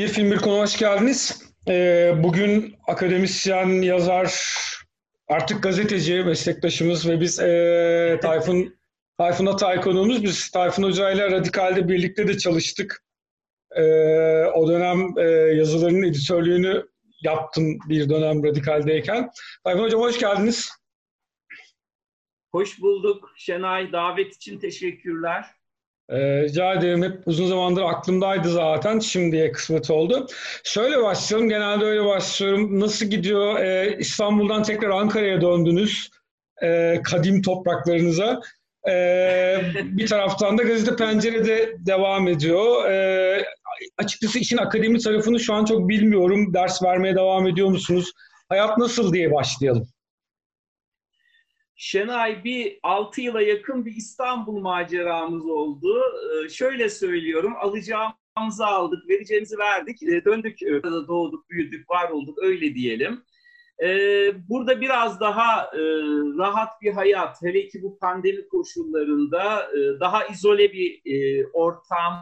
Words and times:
Bir 0.00 0.08
film 0.08 0.30
bir 0.30 0.38
konu 0.38 0.58
hoş 0.58 0.78
geldiniz. 0.78 1.42
Ee, 1.68 2.12
bugün 2.16 2.76
akademisyen, 2.86 3.66
yazar, 3.82 4.34
artık 5.28 5.62
gazeteci 5.62 6.24
meslektaşımız 6.24 7.08
ve 7.08 7.20
biz 7.20 7.40
e, 7.40 8.18
Tayfun 8.22 8.74
Tayfun 9.18 9.46
Atay 9.46 9.80
konuğumuz. 9.80 10.22
Biz 10.22 10.50
Tayfun 10.50 10.82
Hoca 10.82 11.10
ile 11.10 11.30
Radikal'de 11.30 11.88
birlikte 11.88 12.28
de 12.28 12.38
çalıştık. 12.38 13.04
E, 13.76 13.82
o 14.44 14.68
dönem 14.68 15.18
e, 15.18 15.22
yazılarının 15.56 16.02
editörlüğünü 16.02 16.86
yaptım 17.22 17.78
bir 17.88 18.08
dönem 18.08 18.44
Radikal'deyken. 18.44 19.30
Tayfun 19.64 19.82
Hocam 19.82 20.00
hoş 20.00 20.18
geldiniz. 20.18 20.70
Hoş 22.52 22.80
bulduk 22.80 23.32
Şenay. 23.36 23.92
Davet 23.92 24.36
için 24.36 24.58
teşekkürler. 24.58 25.59
Ee, 26.10 26.42
rica 26.42 26.72
ederim. 26.72 27.02
Hep 27.02 27.22
uzun 27.26 27.46
zamandır 27.46 27.82
aklımdaydı 27.82 28.48
zaten. 28.48 28.98
Şimdiye 28.98 29.52
kısmet 29.52 29.90
oldu. 29.90 30.26
Şöyle 30.64 31.02
başlayalım. 31.02 31.48
Genelde 31.48 31.84
öyle 31.84 32.04
başlıyorum. 32.04 32.80
Nasıl 32.80 33.06
gidiyor? 33.06 33.60
Ee, 33.60 33.96
İstanbul'dan 33.98 34.62
tekrar 34.62 34.90
Ankara'ya 34.90 35.40
döndünüz. 35.40 36.10
Ee, 36.62 37.00
kadim 37.04 37.42
topraklarınıza. 37.42 38.40
Ee, 38.88 39.56
bir 39.84 40.06
taraftan 40.06 40.58
da 40.58 40.62
gazete 40.62 40.96
pencerede 40.96 41.72
devam 41.78 42.28
ediyor. 42.28 42.90
Ee, 42.90 43.44
açıkçası 43.98 44.38
işin 44.38 44.56
akademi 44.56 44.98
tarafını 44.98 45.40
şu 45.40 45.54
an 45.54 45.64
çok 45.64 45.88
bilmiyorum. 45.88 46.54
Ders 46.54 46.82
vermeye 46.82 47.14
devam 47.14 47.46
ediyor 47.46 47.68
musunuz? 47.68 48.12
Hayat 48.48 48.78
nasıl 48.78 49.12
diye 49.12 49.32
başlayalım. 49.32 49.88
Şenay 51.82 52.44
bir 52.44 52.78
6 52.82 53.20
yıla 53.20 53.42
yakın 53.42 53.86
bir 53.86 53.96
İstanbul 53.96 54.60
maceramız 54.60 55.46
oldu. 55.46 56.02
Ee, 56.44 56.48
şöyle 56.48 56.88
söylüyorum, 56.88 57.54
alacağımızı 57.60 58.66
aldık, 58.66 59.08
vereceğimizi 59.08 59.58
verdik, 59.58 60.02
ee, 60.02 60.24
döndük, 60.24 60.62
e, 60.62 60.82
doğduk, 60.82 61.50
büyüdük, 61.50 61.90
var 61.90 62.10
olduk, 62.10 62.38
öyle 62.42 62.74
diyelim. 62.74 63.24
Ee, 63.82 64.32
burada 64.48 64.80
biraz 64.80 65.20
daha 65.20 65.62
e, 65.62 65.80
rahat 66.38 66.82
bir 66.82 66.92
hayat, 66.92 67.42
hele 67.42 67.68
ki 67.68 67.82
bu 67.82 67.98
pandemi 67.98 68.48
koşullarında 68.48 69.70
e, 69.72 70.00
daha 70.00 70.24
izole 70.24 70.72
bir 70.72 71.00
e, 71.04 71.46
ortam, 71.46 72.12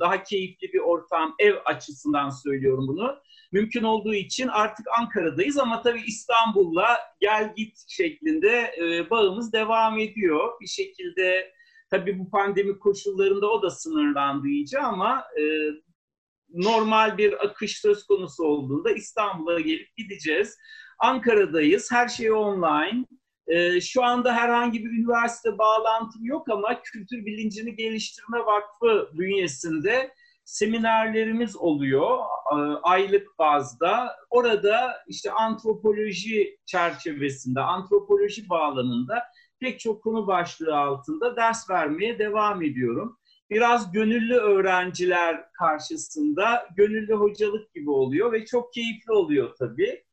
daha 0.00 0.22
keyifli 0.22 0.72
bir 0.72 0.78
ortam, 0.78 1.34
ev 1.38 1.54
açısından 1.64 2.30
söylüyorum 2.30 2.88
bunu 2.88 3.16
mümkün 3.52 3.82
olduğu 3.82 4.14
için 4.14 4.48
artık 4.48 4.86
Ankara'dayız 4.98 5.58
ama 5.58 5.82
tabii 5.82 6.02
İstanbul'la 6.06 6.98
gel 7.20 7.52
git 7.56 7.78
şeklinde 7.88 8.74
e, 8.78 9.10
bağımız 9.10 9.52
devam 9.52 9.98
ediyor. 9.98 10.52
Bir 10.60 10.66
şekilde 10.66 11.52
tabii 11.90 12.18
bu 12.18 12.30
pandemi 12.30 12.78
koşullarında 12.78 13.50
o 13.50 13.62
da 13.62 13.70
sınırlandı 13.70 14.48
iyice 14.48 14.78
ama 14.78 15.24
e, 15.40 15.42
normal 16.54 17.18
bir 17.18 17.44
akış 17.44 17.80
söz 17.80 18.06
konusu 18.06 18.44
olduğunda 18.44 18.90
İstanbul'a 18.90 19.60
gelip 19.60 19.96
gideceğiz. 19.96 20.58
Ankara'dayız, 20.98 21.92
her 21.92 22.08
şey 22.08 22.32
online. 22.32 23.04
E, 23.46 23.80
şu 23.80 24.04
anda 24.04 24.34
herhangi 24.34 24.84
bir 24.84 24.90
üniversite 24.90 25.58
bağlantım 25.58 26.24
yok 26.24 26.48
ama 26.50 26.82
Kültür 26.82 27.26
Bilincini 27.26 27.76
Geliştirme 27.76 28.38
Vakfı 28.38 29.10
bünyesinde 29.18 30.14
seminerlerimiz 30.44 31.56
oluyor 31.56 32.18
e, 32.52 32.56
aylık 32.82 33.38
bazda. 33.38 34.16
Orada 34.30 34.94
işte 35.08 35.32
antropoloji 35.32 36.58
çerçevesinde, 36.66 37.60
antropoloji 37.60 38.48
bağlamında 38.48 39.22
pek 39.60 39.80
çok 39.80 40.02
konu 40.02 40.26
başlığı 40.26 40.76
altında 40.76 41.36
ders 41.36 41.70
vermeye 41.70 42.18
devam 42.18 42.62
ediyorum. 42.62 43.18
Biraz 43.50 43.92
gönüllü 43.92 44.34
öğrenciler 44.34 45.44
karşısında 45.58 46.68
gönüllü 46.76 47.14
hocalık 47.14 47.74
gibi 47.74 47.90
oluyor 47.90 48.32
ve 48.32 48.44
çok 48.44 48.72
keyifli 48.72 49.12
oluyor 49.12 49.54
tabii. 49.58 50.04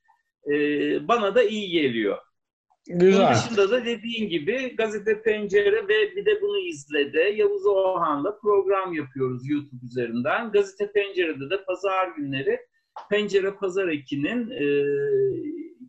Ee, 0.51 1.07
bana 1.07 1.35
da 1.35 1.43
iyi 1.43 1.69
geliyor. 1.69 2.17
Güzel. 2.89 3.25
Bunun 3.25 3.33
dışında 3.33 3.71
da 3.71 3.85
dediğin 3.85 4.29
gibi 4.29 4.75
gazete 4.75 5.21
pencere 5.21 5.87
ve 5.87 6.15
bir 6.15 6.25
de 6.25 6.41
bunu 6.41 6.59
izledi. 6.59 7.33
Yavuz 7.35 7.65
Oğan'la 7.65 8.39
program 8.39 8.93
yapıyoruz 8.93 9.49
YouTube 9.49 9.85
üzerinden. 9.85 10.51
Gazete 10.51 10.91
pencerede 10.91 11.49
de 11.49 11.63
pazar 11.63 12.07
günleri 12.17 12.59
Pencere 13.09 13.51
Pazar 13.51 13.87
Eki'nin 13.87 14.49
e, 14.51 14.65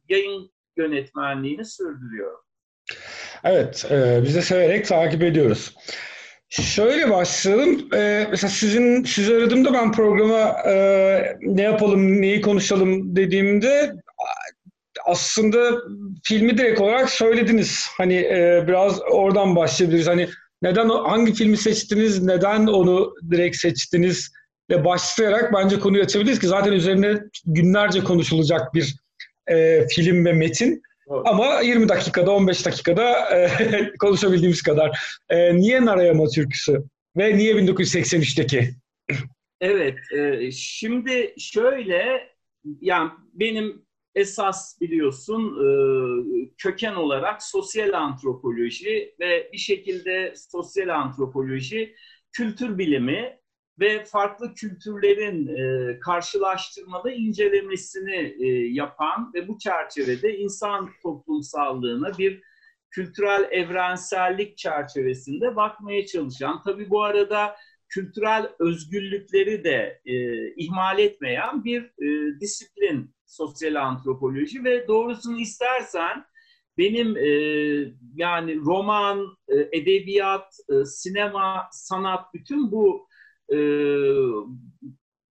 yayın 0.08 0.50
yönetmenliğini 0.76 1.64
sürdürüyor. 1.64 2.38
Evet, 3.44 3.86
e, 3.90 4.20
biz 4.22 4.34
de 4.34 4.42
severek 4.42 4.86
takip 4.86 5.22
ediyoruz. 5.22 5.74
Şöyle 6.50 7.10
başlayalım. 7.10 7.88
Ee, 7.94 8.26
mesela 8.30 8.50
sizin 8.50 9.04
sizi 9.04 9.36
aradığımda 9.36 9.72
ben 9.72 9.92
programa 9.92 10.56
e, 10.66 10.74
ne 11.40 11.62
yapalım, 11.62 12.22
neyi 12.22 12.40
konuşalım 12.40 13.16
dediğimde 13.16 13.92
aslında 15.04 15.78
filmi 16.24 16.58
direkt 16.58 16.80
olarak 16.80 17.10
söylediniz. 17.10 17.86
Hani 17.96 18.14
e, 18.14 18.64
biraz 18.68 19.00
oradan 19.10 19.56
başlayabiliriz. 19.56 20.06
Hani 20.06 20.28
neden 20.62 20.88
hangi 20.88 21.34
filmi 21.34 21.56
seçtiniz, 21.56 22.22
neden 22.22 22.66
onu 22.66 23.14
direkt 23.30 23.56
seçtiniz 23.56 24.32
ve 24.70 24.84
başlayarak 24.84 25.52
bence 25.52 25.78
konuyu 25.78 26.02
açabiliriz 26.02 26.38
ki 26.38 26.46
zaten 26.46 26.72
üzerine 26.72 27.18
günlerce 27.46 28.04
konuşulacak 28.04 28.74
bir 28.74 28.96
e, 29.46 29.86
film 29.86 30.24
ve 30.24 30.32
metin. 30.32 30.82
Evet. 31.10 31.22
Ama 31.24 31.60
20 31.60 31.88
dakikada, 31.88 32.30
15 32.30 32.66
dakikada 32.66 33.36
e, 33.36 33.48
konuşabildiğimiz 33.98 34.62
kadar. 34.62 35.00
E, 35.28 35.56
niye 35.56 35.84
Narayama 35.84 36.26
türküsü 36.26 36.84
ve 37.16 37.36
niye 37.36 37.54
1983'teki? 37.54 38.74
Evet, 39.60 39.98
e, 40.16 40.50
şimdi 40.52 41.34
şöyle, 41.38 42.28
yani 42.80 43.10
benim 43.32 43.82
esas 44.14 44.80
biliyorsun 44.80 45.42
e, 45.42 45.68
köken 46.58 46.94
olarak 46.94 47.42
sosyal 47.42 47.92
antropoloji 47.92 49.14
ve 49.20 49.50
bir 49.52 49.58
şekilde 49.58 50.34
sosyal 50.36 50.88
antropoloji 50.88 51.94
kültür 52.32 52.78
bilimi 52.78 53.40
ve 53.80 54.04
farklı 54.04 54.54
kültürlerin 54.54 55.46
e, 55.46 55.98
karşılaştırmalı 56.00 57.12
incelemesini 57.12 58.36
e, 58.40 58.46
yapan 58.72 59.30
ve 59.34 59.48
bu 59.48 59.58
çerçevede 59.58 60.38
insan 60.38 60.90
toplumsallığına 61.02 62.18
bir 62.18 62.42
kültürel 62.90 63.48
evrensellik 63.50 64.58
çerçevesinde 64.58 65.56
bakmaya 65.56 66.06
çalışan, 66.06 66.62
tabii 66.62 66.90
bu 66.90 67.02
arada 67.02 67.56
kültürel 67.88 68.50
özgürlükleri 68.58 69.64
de 69.64 70.00
e, 70.04 70.46
ihmal 70.54 70.98
etmeyen 70.98 71.64
bir 71.64 71.82
e, 71.82 72.40
disiplin 72.40 73.14
sosyal 73.30 73.74
antropoloji 73.74 74.64
ve 74.64 74.88
doğrusunu 74.88 75.40
istersen 75.40 76.24
benim 76.78 77.16
e, 77.16 77.28
yani 78.14 78.56
roman, 78.56 79.36
e, 79.48 79.78
edebiyat, 79.78 80.56
e, 80.68 80.84
sinema, 80.84 81.68
sanat 81.72 82.34
bütün 82.34 82.72
bu 82.72 83.08
e, 83.52 83.58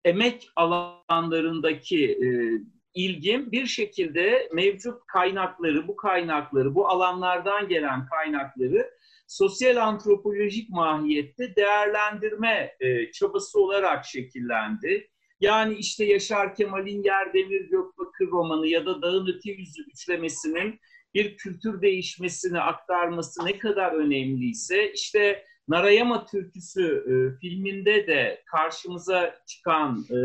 emek 0.05 0.49
alanlarındaki 0.55 2.05
e, 2.05 2.29
ilgim 2.93 3.51
bir 3.51 3.65
şekilde 3.65 4.49
mevcut 4.53 5.07
kaynakları, 5.07 5.87
bu 5.87 5.95
kaynakları, 5.95 6.75
bu 6.75 6.87
alanlardan 6.87 7.67
gelen 7.67 8.05
kaynakları 8.05 8.89
sosyal 9.27 9.87
antropolojik 9.87 10.69
mahiyette 10.69 11.55
değerlendirme 11.55 12.75
e, 12.79 13.11
çabası 13.11 13.59
olarak 13.59 14.05
şekillendi. 14.05 15.09
Yani 15.39 15.75
işte 15.75 16.05
Yaşar 16.05 16.55
Kemal'in 16.55 17.03
Yer 17.03 17.33
Demir 17.33 17.69
Gökbakır 17.69 18.27
romanı 18.27 18.67
ya 18.67 18.85
da 18.85 19.01
Dağın 19.01 19.27
Öte 19.27 19.51
Yüzü 19.51 19.81
üçlemesinin 19.81 20.79
bir 21.13 21.37
kültür 21.37 21.81
değişmesini 21.81 22.59
aktarması 22.59 23.45
ne 23.45 23.59
kadar 23.59 23.91
önemliyse 23.91 24.91
işte 24.93 25.45
Narayama 25.67 26.25
türküsü 26.25 26.85
e, 26.85 27.39
filminde 27.39 28.07
de 28.07 28.43
karşımıza 28.45 29.35
çıkan 29.47 30.05
e, 30.09 30.19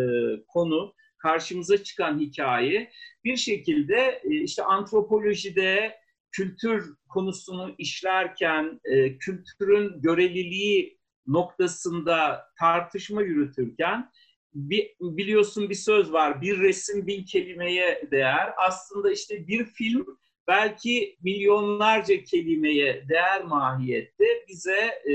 konu, 0.49 0.95
karşımıza 1.19 1.83
çıkan 1.83 2.19
hikaye 2.19 2.91
bir 3.25 3.37
şekilde 3.37 4.21
e, 4.25 4.43
işte 4.43 4.65
antropolojide 4.65 5.97
kültür 6.33 6.95
konusunu 7.09 7.75
işlerken 7.79 8.81
e, 8.85 9.19
kültürün 9.19 10.03
göreliliği 10.03 10.99
noktasında 11.27 12.45
tartışma 12.59 13.23
yürütürken 13.23 14.11
bir, 14.55 14.91
biliyorsun 15.01 15.71
bir 15.71 15.75
söz 15.75 16.13
var 16.13 16.41
bir 16.41 16.61
resim 16.61 17.07
bin 17.07 17.25
kelimeye 17.25 18.09
değer. 18.11 18.53
Aslında 18.67 19.13
işte 19.13 19.47
bir 19.47 19.65
film 19.65 20.07
belki 20.49 21.17
milyonlarca 21.23 22.25
kelimeye 22.25 23.09
değer 23.09 23.45
mahiyette 23.45 24.25
bize 24.49 25.03
e, 25.11 25.15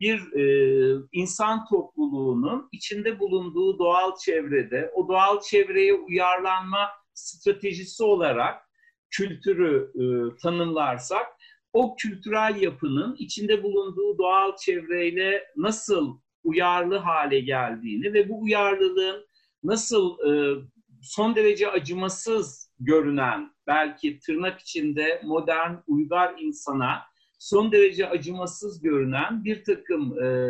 bir 0.00 0.32
e, 0.32 1.02
insan 1.12 1.64
topluluğunun 1.64 2.68
içinde 2.72 3.18
bulunduğu 3.18 3.78
doğal 3.78 4.16
çevrede 4.16 4.90
o 4.94 5.08
doğal 5.08 5.40
çevreye 5.40 5.94
uyarlanma 5.94 6.90
stratejisi 7.14 8.02
olarak 8.02 8.62
kültürü 9.10 9.92
e, 9.94 10.02
tanımlarsak 10.42 11.26
o 11.72 11.96
kültürel 11.96 12.56
yapının 12.60 13.16
içinde 13.18 13.62
bulunduğu 13.62 14.18
doğal 14.18 14.56
çevreyle 14.56 15.44
nasıl 15.56 16.18
uyarlı 16.48 16.96
hale 16.96 17.40
geldiğini 17.40 18.12
ve 18.12 18.28
bu 18.28 18.42
uyarlılığın 18.42 19.26
nasıl 19.64 20.18
e, 20.28 20.60
son 21.02 21.36
derece 21.36 21.70
acımasız 21.70 22.72
görünen 22.80 23.50
belki 23.66 24.18
tırnak 24.18 24.60
içinde 24.60 25.20
modern 25.24 25.74
uygar 25.86 26.34
insana 26.38 27.02
son 27.38 27.72
derece 27.72 28.08
acımasız 28.08 28.82
görünen 28.82 29.44
bir 29.44 29.64
takım 29.64 30.22
e, 30.22 30.48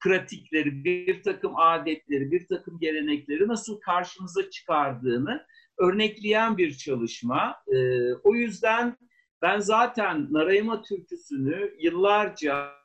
pratikleri, 0.00 0.84
bir 0.84 1.22
takım 1.22 1.56
adetleri, 1.56 2.30
bir 2.30 2.46
takım 2.46 2.78
gelenekleri 2.80 3.48
nasıl 3.48 3.80
karşımıza 3.80 4.50
çıkardığını 4.50 5.46
örnekleyen 5.78 6.58
bir 6.58 6.74
çalışma. 6.74 7.56
E, 7.68 7.78
o 8.14 8.34
yüzden 8.34 8.96
ben 9.42 9.58
zaten 9.58 10.28
Narayma 10.30 10.82
türküsünü 10.82 11.74
yıllarca 11.78 12.83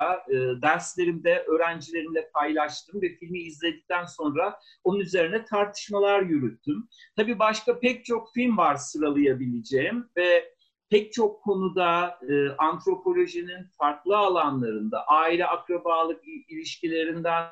e, 0.00 0.34
derslerimde 0.62 1.44
öğrencilerimle 1.48 2.30
paylaştım 2.34 3.02
ve 3.02 3.16
filmi 3.16 3.38
izledikten 3.38 4.04
sonra 4.04 4.58
onun 4.84 5.00
üzerine 5.00 5.44
tartışmalar 5.44 6.22
yürüttüm. 6.22 6.88
Tabii 7.16 7.38
başka 7.38 7.80
pek 7.80 8.04
çok 8.04 8.34
film 8.34 8.56
var 8.56 8.76
sıralayabileceğim 8.76 10.08
ve 10.16 10.54
pek 10.90 11.12
çok 11.12 11.42
konuda 11.42 12.18
e, 12.30 12.48
antropolojinin 12.48 13.66
farklı 13.78 14.16
alanlarında, 14.16 15.06
aile 15.06 15.46
akrabalık 15.46 16.24
ilişkilerinden 16.48 17.44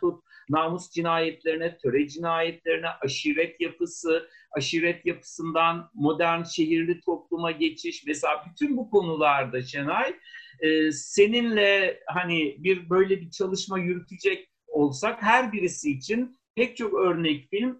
tut, 0.00 0.24
namus 0.48 0.90
cinayetlerine, 0.90 1.78
töre 1.78 2.08
cinayetlerine, 2.08 2.88
aşiret 3.04 3.60
yapısı, 3.60 4.28
aşiret 4.50 5.06
yapısından 5.06 5.90
modern 5.94 6.42
şehirli 6.42 7.00
topluma 7.00 7.50
geçiş 7.50 8.04
mesela 8.06 8.44
bütün 8.50 8.76
bu 8.76 8.90
konularda 8.90 9.62
Şenay 9.62 10.16
e, 10.60 10.92
seninle 10.92 12.00
hani 12.06 12.56
bir 12.58 12.90
böyle 12.90 13.20
bir 13.20 13.30
çalışma 13.30 13.78
yürütecek 13.78 14.48
olsak 14.66 15.22
her 15.22 15.52
birisi 15.52 15.90
için 15.90 16.36
pek 16.54 16.76
çok 16.76 16.94
örnek 16.94 17.50
film 17.50 17.78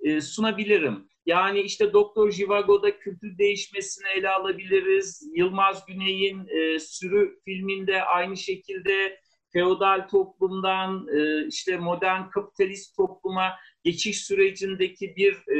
e, 0.00 0.20
sunabilirim. 0.20 1.08
Yani 1.26 1.60
işte 1.60 1.92
Doktor 1.92 2.30
Jivago'da 2.30 2.98
kültür 2.98 3.38
değişmesini 3.38 4.08
ele 4.16 4.28
alabiliriz. 4.28 5.30
Yılmaz 5.34 5.86
Güney'in 5.86 6.46
e, 6.48 6.78
Sürü 6.78 7.38
filminde 7.44 8.02
aynı 8.02 8.36
şekilde 8.36 9.18
feodal 9.52 10.08
toplumdan 10.08 11.08
e, 11.16 11.46
işte 11.46 11.76
modern 11.76 12.30
kapitalist 12.30 12.96
topluma 12.96 13.52
geçiş 13.84 14.24
sürecindeki 14.24 15.16
bir 15.16 15.56
e, 15.56 15.58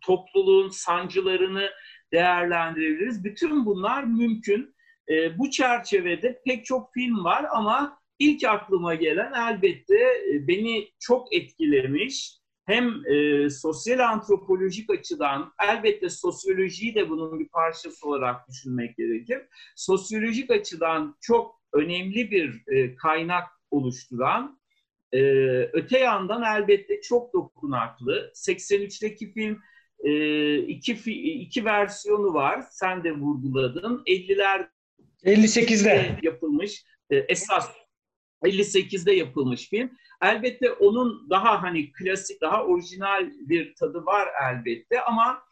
topluluğun 0.00 0.68
sancılarını 0.68 1.70
değerlendirebiliriz. 2.12 3.24
Bütün 3.24 3.66
bunlar 3.66 4.04
mümkün. 4.04 4.74
E, 5.10 5.38
bu 5.38 5.50
çerçevede 5.50 6.42
pek 6.46 6.64
çok 6.64 6.92
film 6.94 7.24
var 7.24 7.46
ama 7.52 7.98
ilk 8.18 8.44
aklıma 8.44 8.94
gelen 8.94 9.32
elbette 9.32 9.96
e, 10.34 10.48
beni 10.48 10.88
çok 10.98 11.34
etkilemiş. 11.34 12.40
Hem 12.66 13.06
e, 13.06 13.50
sosyal 13.50 13.98
antropolojik 13.98 14.90
açıdan 14.90 15.52
elbette 15.68 16.08
sosyolojiyi 16.08 16.94
de 16.94 17.08
bunun 17.08 17.40
bir 17.40 17.48
parçası 17.48 18.08
olarak 18.08 18.48
düşünmek 18.48 18.96
gerekir. 18.96 19.38
Sosyolojik 19.76 20.50
açıdan 20.50 21.16
çok 21.20 21.60
önemli 21.72 22.30
bir 22.30 22.62
e, 22.66 22.94
kaynak 22.94 23.48
oluşturan 23.70 24.60
e, 25.12 25.20
öte 25.72 25.98
yandan 25.98 26.42
elbette 26.42 27.00
çok 27.00 27.34
dokunaklı. 27.34 28.32
83'teki 28.34 29.32
film 29.32 29.58
e, 30.04 30.58
iki, 30.58 30.92
iki 31.14 31.64
versiyonu 31.64 32.34
var. 32.34 32.64
Sen 32.70 33.04
de 33.04 33.12
vurguladın. 33.12 34.02
50'ler 34.06 34.68
58'de 35.24 36.18
yapılmış. 36.22 36.84
E, 37.10 37.16
esas 37.16 37.70
58'de 38.44 39.12
yapılmış 39.12 39.68
film. 39.68 39.90
Elbette 40.22 40.72
onun 40.72 41.30
daha 41.30 41.62
hani 41.62 41.92
klasik, 41.92 42.40
daha 42.40 42.64
orijinal 42.64 43.30
bir 43.40 43.74
tadı 43.74 44.06
var 44.06 44.28
elbette 44.50 45.02
ama 45.02 45.42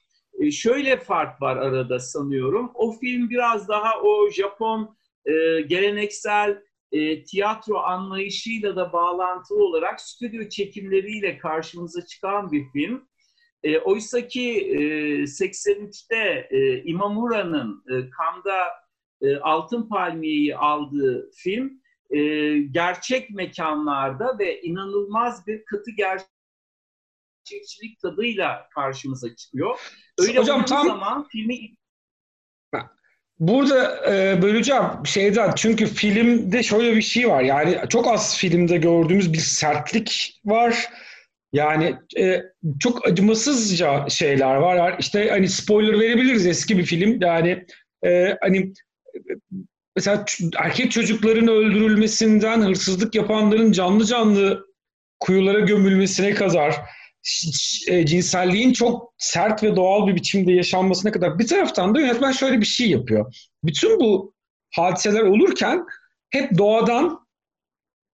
e, 0.40 0.50
şöyle 0.50 0.96
fark 0.96 1.42
var 1.42 1.56
arada 1.56 1.98
sanıyorum. 1.98 2.70
O 2.74 2.92
film 2.92 3.30
biraz 3.30 3.68
daha 3.68 4.00
o 4.00 4.30
Japon 4.30 4.96
e, 5.26 5.60
geleneksel 5.60 6.62
tiyatro 7.26 7.76
anlayışıyla 7.78 8.76
da 8.76 8.92
bağlantılı 8.92 9.64
olarak 9.64 10.00
stüdyo 10.00 10.48
çekimleriyle 10.48 11.38
karşımıza 11.38 12.06
çıkan 12.06 12.52
bir 12.52 12.64
film. 12.72 13.08
E, 13.62 13.78
Oysa 13.78 14.26
ki 14.26 14.50
e, 14.50 14.78
83'te 15.22 16.48
e, 16.50 16.82
Imamura'nın 16.82 17.84
Kanda 17.86 18.54
e, 19.22 19.36
Altın 19.36 19.88
Palmiye'yi 19.88 20.56
aldığı 20.56 21.30
film 21.34 21.80
e, 22.10 22.18
gerçek 22.58 23.30
mekanlarda 23.30 24.38
ve 24.38 24.60
inanılmaz 24.60 25.46
bir 25.46 25.64
katı 25.64 25.90
gerçekçilik 25.90 28.00
tadıyla 28.02 28.68
karşımıza 28.74 29.36
çıkıyor. 29.36 29.78
Öyle 30.18 30.38
Hocam, 30.38 30.64
tam... 30.64 30.86
zaman 30.86 31.28
filmi 31.28 31.58
Burada 33.38 34.12
e, 34.12 34.42
böleceğim 34.42 34.82
şeyden 35.04 35.52
çünkü 35.56 35.86
filmde 35.86 36.62
şöyle 36.62 36.96
bir 36.96 37.02
şey 37.02 37.28
var 37.28 37.42
yani 37.42 37.78
çok 37.88 38.06
az 38.06 38.36
filmde 38.36 38.76
gördüğümüz 38.76 39.32
bir 39.32 39.38
sertlik 39.38 40.40
var. 40.44 40.88
Yani 41.52 41.96
e, 42.18 42.42
çok 42.80 43.08
acımasızca 43.08 44.08
şeyler 44.08 44.54
var. 44.54 44.96
İşte 44.98 45.30
hani 45.30 45.48
spoiler 45.48 46.00
verebiliriz 46.00 46.46
eski 46.46 46.78
bir 46.78 46.84
film. 46.84 47.20
Yani 47.20 47.66
e, 48.04 48.36
hani 48.40 48.72
mesela 49.96 50.24
erkek 50.56 50.92
çocukların 50.92 51.48
öldürülmesinden 51.48 52.62
hırsızlık 52.62 53.14
yapanların 53.14 53.72
canlı 53.72 54.04
canlı 54.04 54.66
kuyulara 55.20 55.60
gömülmesine 55.60 56.34
kadar 56.34 56.76
e, 57.88 58.06
cinselliğin 58.06 58.72
çok 58.72 59.14
sert 59.18 59.62
ve 59.62 59.76
doğal 59.76 60.06
bir 60.06 60.14
biçimde 60.14 60.52
yaşanmasına 60.52 61.12
kadar 61.12 61.38
bir 61.38 61.46
taraftan 61.46 61.94
da 61.94 62.00
yönetmen 62.00 62.32
şöyle 62.32 62.60
bir 62.60 62.66
şey 62.66 62.90
yapıyor. 62.90 63.34
Bütün 63.64 64.00
bu 64.00 64.34
hadiseler 64.74 65.22
olurken 65.22 65.84
hep 66.30 66.58
doğadan 66.58 67.26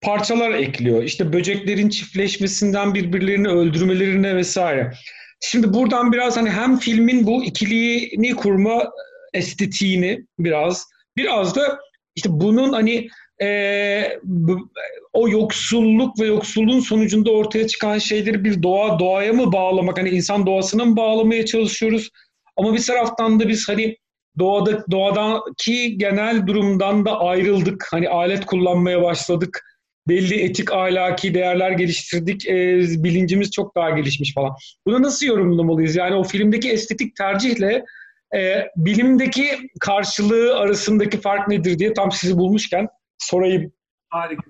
parçalar 0.02 0.52
ekliyor. 0.52 1.04
İşte 1.04 1.34
böceklerin 1.34 1.90
çiftleşmesinden 1.90 2.94
birbirlerini 2.94 3.48
öldürmelerine 3.48 4.36
vesaire. 4.36 4.94
Şimdi 5.42 5.74
buradan 5.74 6.12
biraz 6.12 6.38
hani 6.38 6.50
hem 6.50 6.78
filmin 6.78 7.28
bu 7.28 7.44
ikiliğini 7.44 8.36
kurma 8.36 8.92
estetiğini 9.34 10.26
biraz 10.40 10.93
biraz 11.18 11.56
da 11.56 11.80
işte 12.16 12.30
bunun 12.32 12.74
hani 12.74 13.08
e, 13.42 14.20
o 15.14 15.30
yoksulluk 15.30 16.20
ve 16.20 16.26
yoksulluğun 16.26 16.80
sonucunda 16.80 17.32
ortaya 17.32 17.68
çıkan 17.68 17.98
şeyleri 17.98 18.44
bir 18.44 18.64
doğa 18.64 19.00
doğaya 19.00 19.34
mı 19.34 19.52
bağlamak? 19.52 19.98
Hani 19.98 20.10
insan 20.10 20.46
doğasına 20.46 20.86
mı 20.86 20.98
bağlamaya 20.98 21.46
çalışıyoruz? 21.46 22.10
Ama 22.58 22.74
bir 22.74 22.84
taraftan 22.84 23.40
da 23.40 23.48
biz 23.48 23.70
hani 23.70 23.98
doğada 24.40 24.86
doğadaki 24.92 25.98
genel 25.98 26.48
durumdan 26.48 27.06
da 27.06 27.20
ayrıldık. 27.20 27.88
Hani 27.92 28.10
alet 28.10 28.46
kullanmaya 28.46 29.02
başladık. 29.02 29.62
Belli 30.08 30.42
etik 30.42 30.72
ahlaki 30.72 31.34
değerler 31.34 31.72
geliştirdik. 31.72 32.48
E, 32.48 32.80
bilincimiz 33.04 33.52
çok 33.52 33.76
daha 33.76 33.90
gelişmiş 33.90 34.34
falan. 34.34 34.56
Bunu 34.88 35.02
nasıl 35.02 35.26
yorumlamalıyız? 35.26 35.96
Yani 35.96 36.16
o 36.16 36.24
filmdeki 36.24 36.70
estetik 36.72 37.16
tercihle 37.16 37.86
e, 38.36 38.72
bilimdeki 38.76 39.70
karşılığı 39.80 40.58
arasındaki 40.58 41.22
fark 41.22 41.48
nedir 41.48 41.80
diye 41.80 41.94
tam 41.94 42.12
sizi 42.12 42.38
bulmuşken 42.38 42.88
sorayım. 43.18 43.74
Harika. 44.10 44.44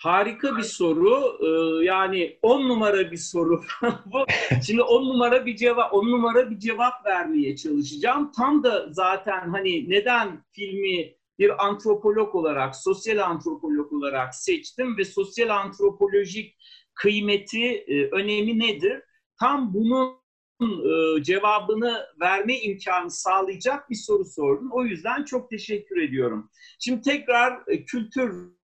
Harika 0.00 0.56
bir 0.56 0.62
soru. 0.62 1.38
Ee, 1.40 1.84
yani 1.84 2.38
on 2.42 2.68
numara 2.68 3.10
bir 3.10 3.16
soru. 3.16 3.62
Şimdi 4.66 4.82
on 4.82 5.08
numara 5.08 5.46
bir 5.46 5.56
cevap, 5.56 5.94
on 5.94 6.12
numara 6.12 6.50
bir 6.50 6.58
cevap 6.58 7.06
vermeye 7.06 7.56
çalışacağım. 7.56 8.32
Tam 8.32 8.64
da 8.64 8.86
zaten 8.90 9.48
hani 9.48 9.90
neden 9.90 10.44
filmi 10.52 11.14
bir 11.38 11.66
antropolog 11.66 12.34
olarak, 12.34 12.76
sosyal 12.76 13.18
antropolog 13.18 13.92
olarak 13.92 14.34
seçtim 14.34 14.96
ve 14.98 15.04
sosyal 15.04 15.48
antropolojik 15.48 16.56
kıymeti, 16.94 17.66
e, 17.66 18.10
önemi 18.10 18.58
nedir? 18.58 19.02
Tam 19.38 19.74
bunun 19.74 20.19
e, 20.60 21.22
cevabını 21.22 22.06
verme 22.20 22.58
imkanı 22.60 23.10
sağlayacak 23.10 23.90
bir 23.90 23.94
soru 23.94 24.24
sordun. 24.24 24.70
O 24.72 24.84
yüzden 24.84 25.24
çok 25.24 25.50
teşekkür 25.50 25.96
ediyorum. 26.02 26.50
Şimdi 26.78 27.02
tekrar 27.02 27.62
e, 27.66 27.84
kültür 27.84 28.60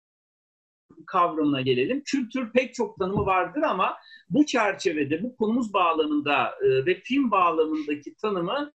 kavramına 1.07 1.61
gelelim. 1.61 2.03
Kültür 2.05 2.53
pek 2.53 2.75
çok 2.75 2.99
tanımı 2.99 3.27
vardır 3.27 3.63
ama 3.63 3.97
bu 4.31 4.47
çerçevede, 4.47 5.23
bu 5.23 5.37
konumuz 5.37 5.73
bağlamında 5.73 6.55
e, 6.65 6.87
ve 6.87 7.01
film 7.01 7.31
bağlamındaki 7.31 8.15
tanımı 8.15 8.73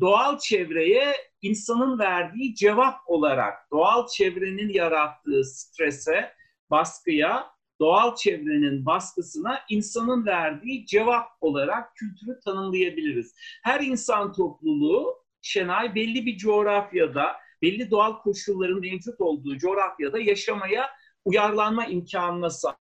doğal 0.00 0.38
çevreye 0.38 1.14
insanın 1.42 1.98
verdiği 1.98 2.54
cevap 2.54 2.94
olarak, 3.06 3.70
doğal 3.70 4.06
çevrenin 4.06 4.68
yarattığı 4.68 5.44
strese, 5.44 6.32
baskıya 6.70 7.57
doğal 7.80 8.14
çevrenin 8.16 8.86
baskısına 8.86 9.60
insanın 9.68 10.26
verdiği 10.26 10.86
cevap 10.86 11.28
olarak 11.40 11.96
kültürü 11.96 12.40
tanımlayabiliriz. 12.44 13.34
Her 13.62 13.80
insan 13.80 14.32
topluluğu 14.32 15.18
Şenay 15.42 15.94
belli 15.94 16.26
bir 16.26 16.36
coğrafyada 16.36 17.36
belli 17.62 17.90
doğal 17.90 18.18
koşulların 18.22 18.80
mevcut 18.80 19.20
olduğu 19.20 19.58
coğrafyada 19.58 20.18
yaşamaya 20.18 20.90
uyarlanma 21.24 21.86
imkanına 21.86 22.50
sahip 22.50 22.87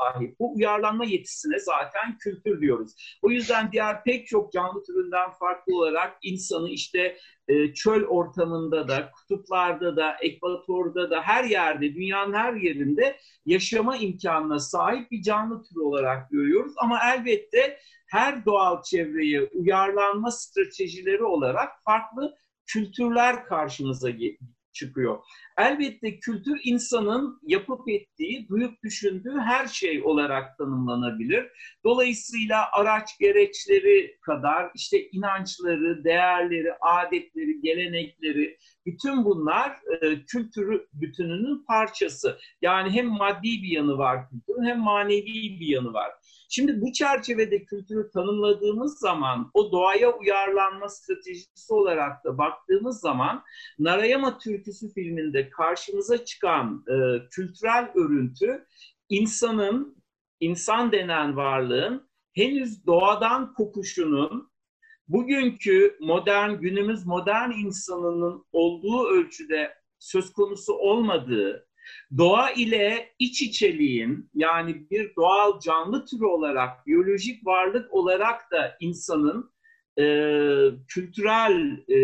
sahip. 0.00 0.38
Bu 0.40 0.54
uyarlanma 0.54 1.04
yetisine 1.04 1.58
zaten 1.58 2.18
kültür 2.18 2.60
diyoruz. 2.60 3.18
O 3.22 3.30
yüzden 3.30 3.72
diğer 3.72 4.04
pek 4.04 4.26
çok 4.26 4.52
canlı 4.52 4.84
türünden 4.84 5.30
farklı 5.30 5.76
olarak 5.76 6.18
insanı 6.22 6.68
işte 6.68 7.18
e, 7.48 7.74
çöl 7.74 8.04
ortamında 8.04 8.88
da, 8.88 9.10
kutuplarda 9.10 9.96
da, 9.96 10.16
ekvatorda 10.22 11.10
da 11.10 11.22
her 11.22 11.44
yerde, 11.44 11.94
dünyanın 11.94 12.34
her 12.34 12.54
yerinde 12.54 13.16
yaşama 13.46 13.96
imkanına 13.96 14.58
sahip 14.58 15.10
bir 15.10 15.22
canlı 15.22 15.62
türü 15.62 15.80
olarak 15.80 16.30
görüyoruz. 16.30 16.72
Ama 16.76 17.00
elbette 17.14 17.78
her 18.10 18.44
doğal 18.44 18.82
çevreye 18.82 19.42
uyarlanma 19.42 20.30
stratejileri 20.30 21.24
olarak 21.24 21.70
farklı 21.84 22.34
kültürler 22.66 23.44
karşımıza 23.44 24.10
çıkıyor. 24.74 25.18
Elbette 25.58 26.18
kültür 26.18 26.60
insanın 26.64 27.40
yapıp 27.46 27.88
ettiği, 27.88 28.48
duyup 28.48 28.82
düşündüğü 28.82 29.38
her 29.40 29.66
şey 29.66 30.02
olarak 30.02 30.58
tanımlanabilir. 30.58 31.46
Dolayısıyla 31.84 32.68
araç 32.72 33.18
gereçleri 33.20 34.18
kadar 34.20 34.70
işte 34.74 35.10
inançları, 35.10 36.04
değerleri, 36.04 36.74
adetleri, 36.80 37.60
gelenekleri 37.60 38.58
bütün 38.86 39.24
bunlar 39.24 39.70
e, 40.02 40.24
kültürü 40.24 40.86
bütününün 40.92 41.64
parçası. 41.66 42.38
Yani 42.62 42.90
hem 42.90 43.06
maddi 43.06 43.62
bir 43.62 43.68
yanı 43.68 43.98
var 43.98 44.28
kültürün 44.30 44.64
hem 44.64 44.80
manevi 44.80 45.60
bir 45.60 45.66
yanı 45.66 45.92
var. 45.92 46.10
Şimdi 46.54 46.80
bu 46.80 46.92
çerçevede 46.92 47.64
kültürü 47.64 48.10
tanımladığımız 48.10 48.98
zaman 48.98 49.50
o 49.54 49.72
doğaya 49.72 50.12
uyarlanma 50.12 50.88
stratejisi 50.88 51.74
olarak 51.74 52.24
da 52.24 52.38
baktığımız 52.38 53.00
zaman 53.00 53.42
Narayama 53.78 54.38
Türküsü 54.38 54.92
filminde 54.92 55.50
karşımıza 55.50 56.24
çıkan 56.24 56.84
e, 56.88 57.28
kültürel 57.30 57.90
örüntü 57.94 58.66
insanın, 59.08 60.02
insan 60.40 60.92
denen 60.92 61.36
varlığın 61.36 62.08
henüz 62.32 62.86
doğadan 62.86 63.54
kopuşunun 63.54 64.50
bugünkü 65.08 65.96
modern, 66.00 66.50
günümüz 66.50 67.06
modern 67.06 67.50
insanının 67.50 68.44
olduğu 68.52 69.06
ölçüde 69.06 69.74
söz 69.98 70.32
konusu 70.32 70.74
olmadığı, 70.74 71.68
Doğa 72.18 72.50
ile 72.50 73.14
iç 73.18 73.42
içeliğin 73.42 74.30
yani 74.34 74.90
bir 74.90 75.16
doğal 75.16 75.60
canlı 75.60 76.06
türü 76.06 76.24
olarak, 76.24 76.86
biyolojik 76.86 77.46
varlık 77.46 77.94
olarak 77.94 78.50
da 78.50 78.76
insanın 78.80 79.50
e, 79.98 80.04
kültürel 80.88 81.78
e, 81.88 81.98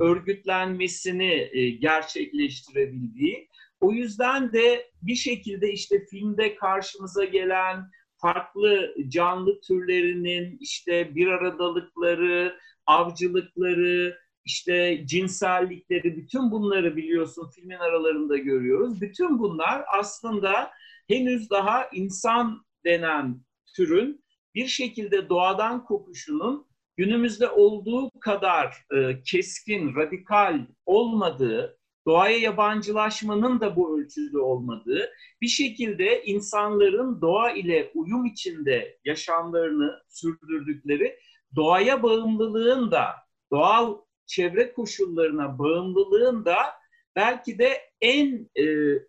örgütlenmesini 0.00 1.48
e, 1.52 1.70
gerçekleştirebildiği, 1.70 3.48
o 3.80 3.92
yüzden 3.92 4.52
de 4.52 4.90
bir 5.02 5.14
şekilde 5.14 5.72
işte 5.72 6.06
filmde 6.10 6.54
karşımıza 6.54 7.24
gelen 7.24 7.90
farklı 8.16 8.94
canlı 9.08 9.60
türlerinin 9.60 10.58
işte 10.60 11.14
bir 11.14 11.26
aradalıkları, 11.26 12.58
avcılıkları, 12.86 14.18
işte 14.44 15.02
cinsellikleri, 15.06 16.16
bütün 16.16 16.50
bunları 16.50 16.96
biliyorsun 16.96 17.50
filmin 17.54 17.76
aralarında 17.76 18.36
görüyoruz. 18.36 19.00
Bütün 19.00 19.38
bunlar 19.38 19.84
aslında 19.98 20.70
henüz 21.08 21.50
daha 21.50 21.88
insan 21.92 22.66
denen 22.84 23.40
türün 23.76 24.24
bir 24.54 24.66
şekilde 24.66 25.28
doğadan 25.28 25.84
kopuşunun 25.84 26.66
günümüzde 26.96 27.48
olduğu 27.48 28.10
kadar 28.20 28.76
e, 28.96 29.22
keskin, 29.22 29.94
radikal 29.96 30.66
olmadığı, 30.86 31.78
doğaya 32.06 32.38
yabancılaşmanın 32.38 33.60
da 33.60 33.76
bu 33.76 33.98
ölçüde 33.98 34.38
olmadığı, 34.38 35.10
bir 35.40 35.48
şekilde 35.48 36.24
insanların 36.24 37.20
doğa 37.20 37.50
ile 37.50 37.90
uyum 37.94 38.26
içinde 38.26 38.98
yaşamlarını 39.04 40.02
sürdürdükleri, 40.08 41.18
doğaya 41.56 42.02
bağımlılığın 42.02 42.90
da 42.90 43.06
doğal 43.52 43.96
çevre 44.30 44.72
koşullarına 44.72 45.58
bağımlılığın 45.58 46.44
da 46.44 46.56
belki 47.16 47.58
de 47.58 47.80
en 48.00 48.50
e, 48.56 48.64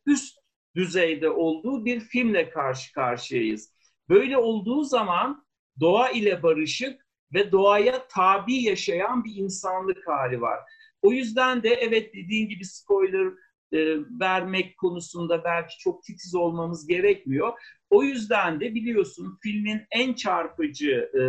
üst 0.05 0.37
düzeyde 0.75 1.29
olduğu 1.29 1.85
bir 1.85 1.99
filmle 1.99 2.49
karşı 2.49 2.93
karşıyayız. 2.93 3.73
Böyle 4.09 4.37
olduğu 4.37 4.83
zaman 4.83 5.45
doğa 5.79 6.09
ile 6.09 6.43
barışık 6.43 7.07
ve 7.33 7.51
doğaya 7.51 8.07
tabi 8.07 8.55
yaşayan 8.55 9.23
bir 9.23 9.35
insanlık 9.35 10.07
hali 10.07 10.41
var. 10.41 10.59
O 11.01 11.11
yüzden 11.11 11.63
de 11.63 11.69
evet 11.69 12.13
dediğin 12.13 12.49
gibi 12.49 12.65
spoiler 12.65 13.27
e, 13.73 13.79
vermek 14.19 14.77
konusunda 14.77 15.43
belki 15.43 15.77
çok 15.77 16.03
titiz 16.03 16.35
olmamız 16.35 16.87
gerekmiyor. 16.87 17.53
O 17.89 18.03
yüzden 18.03 18.59
de 18.59 18.75
biliyorsun 18.75 19.39
filmin 19.43 19.81
en 19.91 20.13
çarpıcı 20.13 21.11
e, 21.13 21.21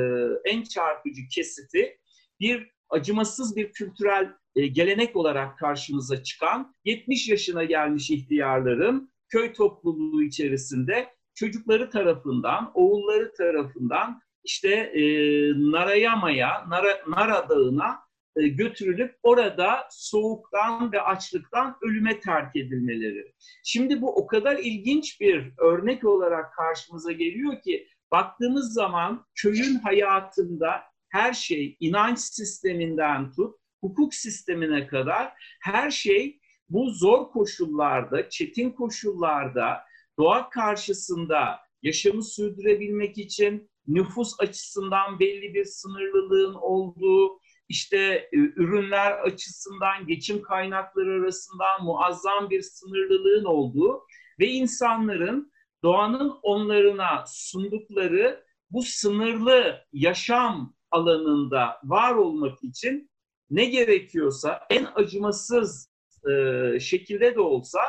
en 0.51 0.63
çarpıcı 0.63 1.23
kesiti 1.35 1.99
bir 2.41 2.73
acımasız 2.93 3.57
bir 3.57 3.73
kültürel 3.73 4.33
e, 4.57 4.67
gelenek 4.67 5.17
olarak 5.17 5.59
karşımıza 5.59 6.23
çıkan 6.23 6.75
70 6.85 7.29
yaşına 7.29 7.65
gelmiş 7.65 8.11
ihtiyarların 8.11 9.13
köy 9.29 9.53
topluluğu 9.53 10.23
içerisinde 10.23 11.09
çocukları 11.35 11.91
tarafından, 11.91 12.71
oğulları 12.75 13.33
tarafından 13.33 14.21
işte 14.45 14.69
e, 14.71 15.03
Narayama'ya, 15.73 16.65
Nara, 16.69 16.99
Nara 17.09 17.49
Dağı'na 17.49 17.99
e, 18.37 18.49
götürülüp 18.49 19.17
orada 19.23 19.89
soğuktan 19.91 20.93
ve 20.93 21.01
açlıktan 21.01 21.77
ölüme 21.83 22.21
terk 22.21 22.57
edilmeleri. 22.57 23.33
Şimdi 23.65 24.03
bu 24.03 24.15
o 24.15 24.27
kadar 24.27 24.59
ilginç 24.59 25.21
bir 25.21 25.53
örnek 25.59 26.05
olarak 26.05 26.55
karşımıza 26.55 27.13
geliyor 27.13 27.63
ki 27.63 27.89
baktığımız 28.11 28.73
zaman 28.73 29.27
köyün 29.35 29.75
hayatında 29.75 30.92
her 31.13 31.33
şey 31.33 31.77
inanç 31.81 32.19
sisteminden 32.19 33.33
tut, 33.33 33.57
hukuk 33.81 34.15
sistemine 34.15 34.87
kadar 34.87 35.33
her 35.61 35.91
şey 35.91 36.41
bu 36.69 36.91
zor 36.91 37.31
koşullarda, 37.31 38.29
çetin 38.29 38.71
koşullarda 38.71 39.81
doğa 40.19 40.51
karşısında 40.51 41.59
yaşamı 41.83 42.25
sürdürebilmek 42.25 43.19
için 43.19 43.71
nüfus 43.87 44.41
açısından 44.41 45.21
belli 45.21 45.55
bir 45.55 45.65
sınırlılığın 45.65 46.55
olduğu, 46.55 47.41
işte 47.69 47.99
e, 48.33 48.37
ürünler 48.37 49.13
açısından 49.13 50.07
geçim 50.07 50.43
kaynakları 50.43 51.23
arasından 51.23 51.85
muazzam 51.85 52.51
bir 52.51 52.63
sınırlılığın 52.63 53.45
olduğu 53.45 54.03
ve 54.41 54.47
insanların 54.47 55.53
doğanın 55.83 56.39
onlarına 56.43 57.25
sundukları 57.27 58.45
bu 58.71 58.83
sınırlı 58.83 59.85
yaşam 59.93 60.75
alanında 60.93 61.81
var 61.85 62.15
olmak 62.15 62.65
için 62.65 63.11
ne 63.51 63.65
gerekiyorsa 63.65 64.61
en 64.71 64.89
acımasız 64.95 65.91
e, 66.31 66.81
şekilde 66.81 67.35
de 67.35 67.41
olsa 67.41 67.81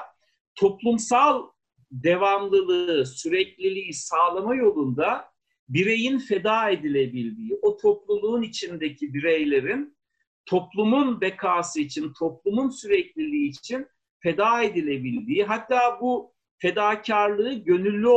toplumsal 0.56 1.44
devamlılığı, 1.92 3.06
sürekliliği 3.06 3.94
sağlama 3.94 4.56
yolunda 4.56 5.34
bireyin 5.70 6.20
feda 6.20 6.70
edilebildiği, 6.70 7.60
o 7.62 7.78
topluluğun 7.78 8.42
içindeki 8.42 9.14
bireylerin 9.14 9.98
toplumun 10.46 11.22
bekası 11.22 11.82
için, 11.82 12.14
toplumun 12.20 12.70
sürekliliği 12.70 13.50
için 13.50 13.88
feda 14.20 14.64
edilebildiği, 14.64 15.44
hatta 15.44 16.02
bu 16.02 16.34
fedakarlığı 16.58 17.54
gönüllü 17.54 18.10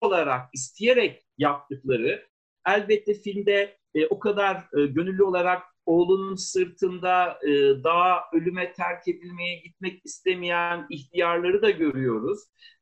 olarak, 0.00 0.54
isteyerek 0.54 1.24
yaptıkları, 1.38 2.28
elbette 2.68 3.14
filmde 3.14 3.76
e, 3.94 4.06
o 4.06 4.18
kadar 4.18 4.56
e, 4.56 4.86
gönüllü 4.86 5.22
olarak 5.22 5.62
oğlunun 5.86 6.34
sırtında 6.34 7.38
e, 7.46 7.50
daha 7.84 8.20
ölüme 8.32 8.72
terk 8.72 9.08
edilmeye 9.08 9.56
gitmek 9.56 10.06
istemeyen 10.06 10.86
ihtiyarları 10.90 11.62
da 11.62 11.70
görüyoruz. 11.70 12.38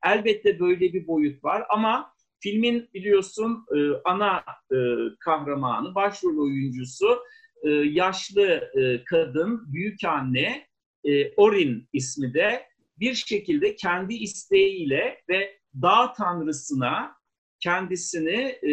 Elbette 0.06 0.60
böyle 0.60 0.92
bir 0.92 1.06
boyut 1.06 1.44
var 1.44 1.64
ama 1.70 2.12
filmin 2.40 2.88
biliyorsun 2.94 3.66
e, 3.76 3.78
ana 4.04 4.44
e, 4.72 4.76
kahramanı, 5.20 5.94
başrol 5.94 6.38
oyuncusu 6.38 7.18
e, 7.62 7.70
yaşlı 7.70 8.70
e, 8.80 9.04
kadın, 9.04 9.72
büyük 9.72 10.04
anne 10.04 10.66
e, 11.04 11.34
Orin 11.34 11.88
ismi 11.92 12.34
de 12.34 12.66
bir 12.98 13.14
şekilde 13.14 13.76
kendi 13.76 14.14
isteğiyle 14.14 15.22
ve 15.28 15.58
dağ 15.82 16.12
tanrısına 16.12 17.16
kendisini 17.62 18.58
e, 18.62 18.68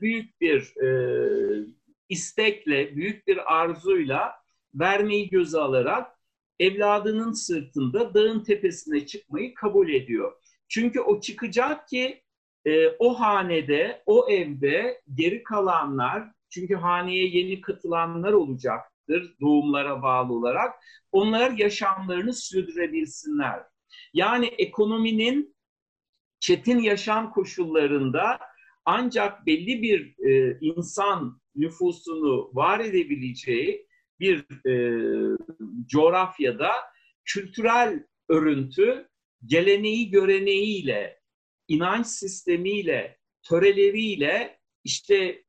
büyük 0.00 0.40
bir 0.40 0.76
e, 0.82 0.88
istekle, 2.08 2.96
büyük 2.96 3.26
bir 3.26 3.54
arzuyla 3.54 4.32
vermeyi 4.74 5.30
göze 5.30 5.58
alarak 5.58 6.18
evladının 6.58 7.32
sırtında 7.32 8.14
dağın 8.14 8.44
tepesine 8.44 9.06
çıkmayı 9.06 9.54
kabul 9.54 9.88
ediyor. 9.88 10.32
Çünkü 10.68 11.00
o 11.00 11.20
çıkacak 11.20 11.88
ki 11.88 12.22
e, 12.64 12.88
o 12.88 13.20
hanede, 13.20 14.02
o 14.06 14.28
evde 14.30 15.02
geri 15.14 15.42
kalanlar, 15.42 16.24
çünkü 16.50 16.74
haneye 16.74 17.26
yeni 17.26 17.60
katılanlar 17.60 18.32
olacak. 18.32 18.94
olacaktır 19.08 19.36
doğumlara 19.40 20.02
bağlı 20.02 20.32
olarak. 20.32 20.74
Onlar 21.12 21.50
yaşamlarını 21.50 22.32
sürdürebilsinler. 22.32 23.62
Yani 24.12 24.46
ekonominin 24.46 25.53
çetin 26.44 26.78
yaşam 26.78 27.32
koşullarında 27.32 28.38
ancak 28.84 29.46
belli 29.46 29.82
bir 29.82 30.28
e, 30.28 30.58
insan 30.60 31.40
nüfusunu 31.54 32.50
var 32.52 32.80
edebileceği 32.80 33.86
bir 34.20 34.66
e, 34.66 34.74
coğrafyada 35.86 36.70
kültürel 37.24 38.04
örüntü 38.28 39.08
geleneği 39.46 40.10
göreneğiyle, 40.10 41.20
inanç 41.68 42.06
sistemiyle, 42.06 43.18
töreleriyle 43.42 44.58
işte 44.84 45.44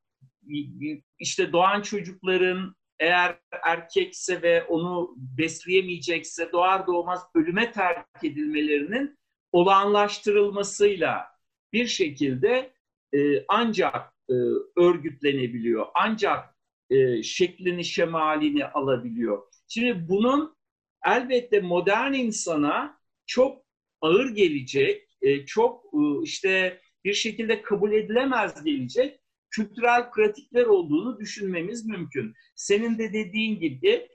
işte 1.20 1.52
doğan 1.52 1.82
çocukların 1.82 2.76
eğer 3.00 3.40
erkekse 3.64 4.42
ve 4.42 4.64
onu 4.64 5.16
besleyemeyecekse 5.18 6.52
doğar 6.52 6.88
doğmaz 6.88 7.22
ölüme 7.36 7.72
terk 7.72 8.24
edilmelerinin 8.24 9.18
olağanlaştırılmasıyla 9.56 11.28
bir 11.74 11.88
şekilde 11.88 12.74
e, 13.14 13.46
ancak 13.48 14.14
e, 14.30 14.34
örgütlenebiliyor, 14.78 15.86
ancak 15.94 16.56
e, 16.90 17.24
şeklini 17.24 17.86
şemalini 17.86 18.66
alabiliyor. 18.66 19.44
Şimdi 19.68 20.10
bunun 20.10 20.56
elbette 21.06 21.62
modern 21.62 22.14
insana 22.14 22.98
çok 23.26 23.66
ağır 24.02 24.30
gelecek, 24.30 25.10
e, 25.22 25.46
çok 25.46 25.86
e, 25.86 26.24
işte 26.24 26.82
bir 27.06 27.14
şekilde 27.14 27.62
kabul 27.62 27.92
edilemez 27.92 28.64
gelecek 28.64 29.20
kültürel 29.50 30.12
pratikler 30.12 30.66
olduğunu 30.66 31.20
düşünmemiz 31.20 31.86
mümkün. 31.86 32.34
Senin 32.56 32.98
de 32.98 33.14
dediğin 33.14 33.60
gibi 33.60 34.08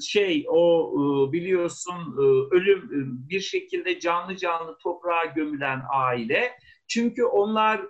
şey 0.00 0.46
o 0.48 0.92
e, 0.92 1.32
biliyorsun 1.32 2.16
e, 2.18 2.22
ölüm 2.56 2.88
bir 3.28 3.40
şekilde 3.40 4.00
canlı 4.00 4.36
canlı 4.36 4.78
toprağa 4.78 5.24
gömülen 5.24 5.80
aile. 5.94 6.52
Çünkü 6.88 7.24
onlar 7.24 7.80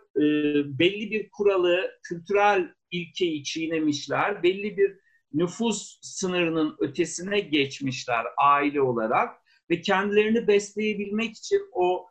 belli 0.79 1.11
bir 1.11 1.31
kuralı, 1.31 1.91
kültürel 2.03 2.69
ilkeyi 2.91 3.45
çiğnemişler. 3.45 4.43
Belli 4.43 4.77
bir 4.77 4.97
nüfus 5.33 5.99
sınırının 6.03 6.77
ötesine 6.79 7.41
geçmişler 7.41 8.27
aile 8.39 8.81
olarak 8.81 9.37
ve 9.71 9.81
kendilerini 9.81 10.47
besleyebilmek 10.47 11.31
için 11.37 11.61
o 11.73 12.07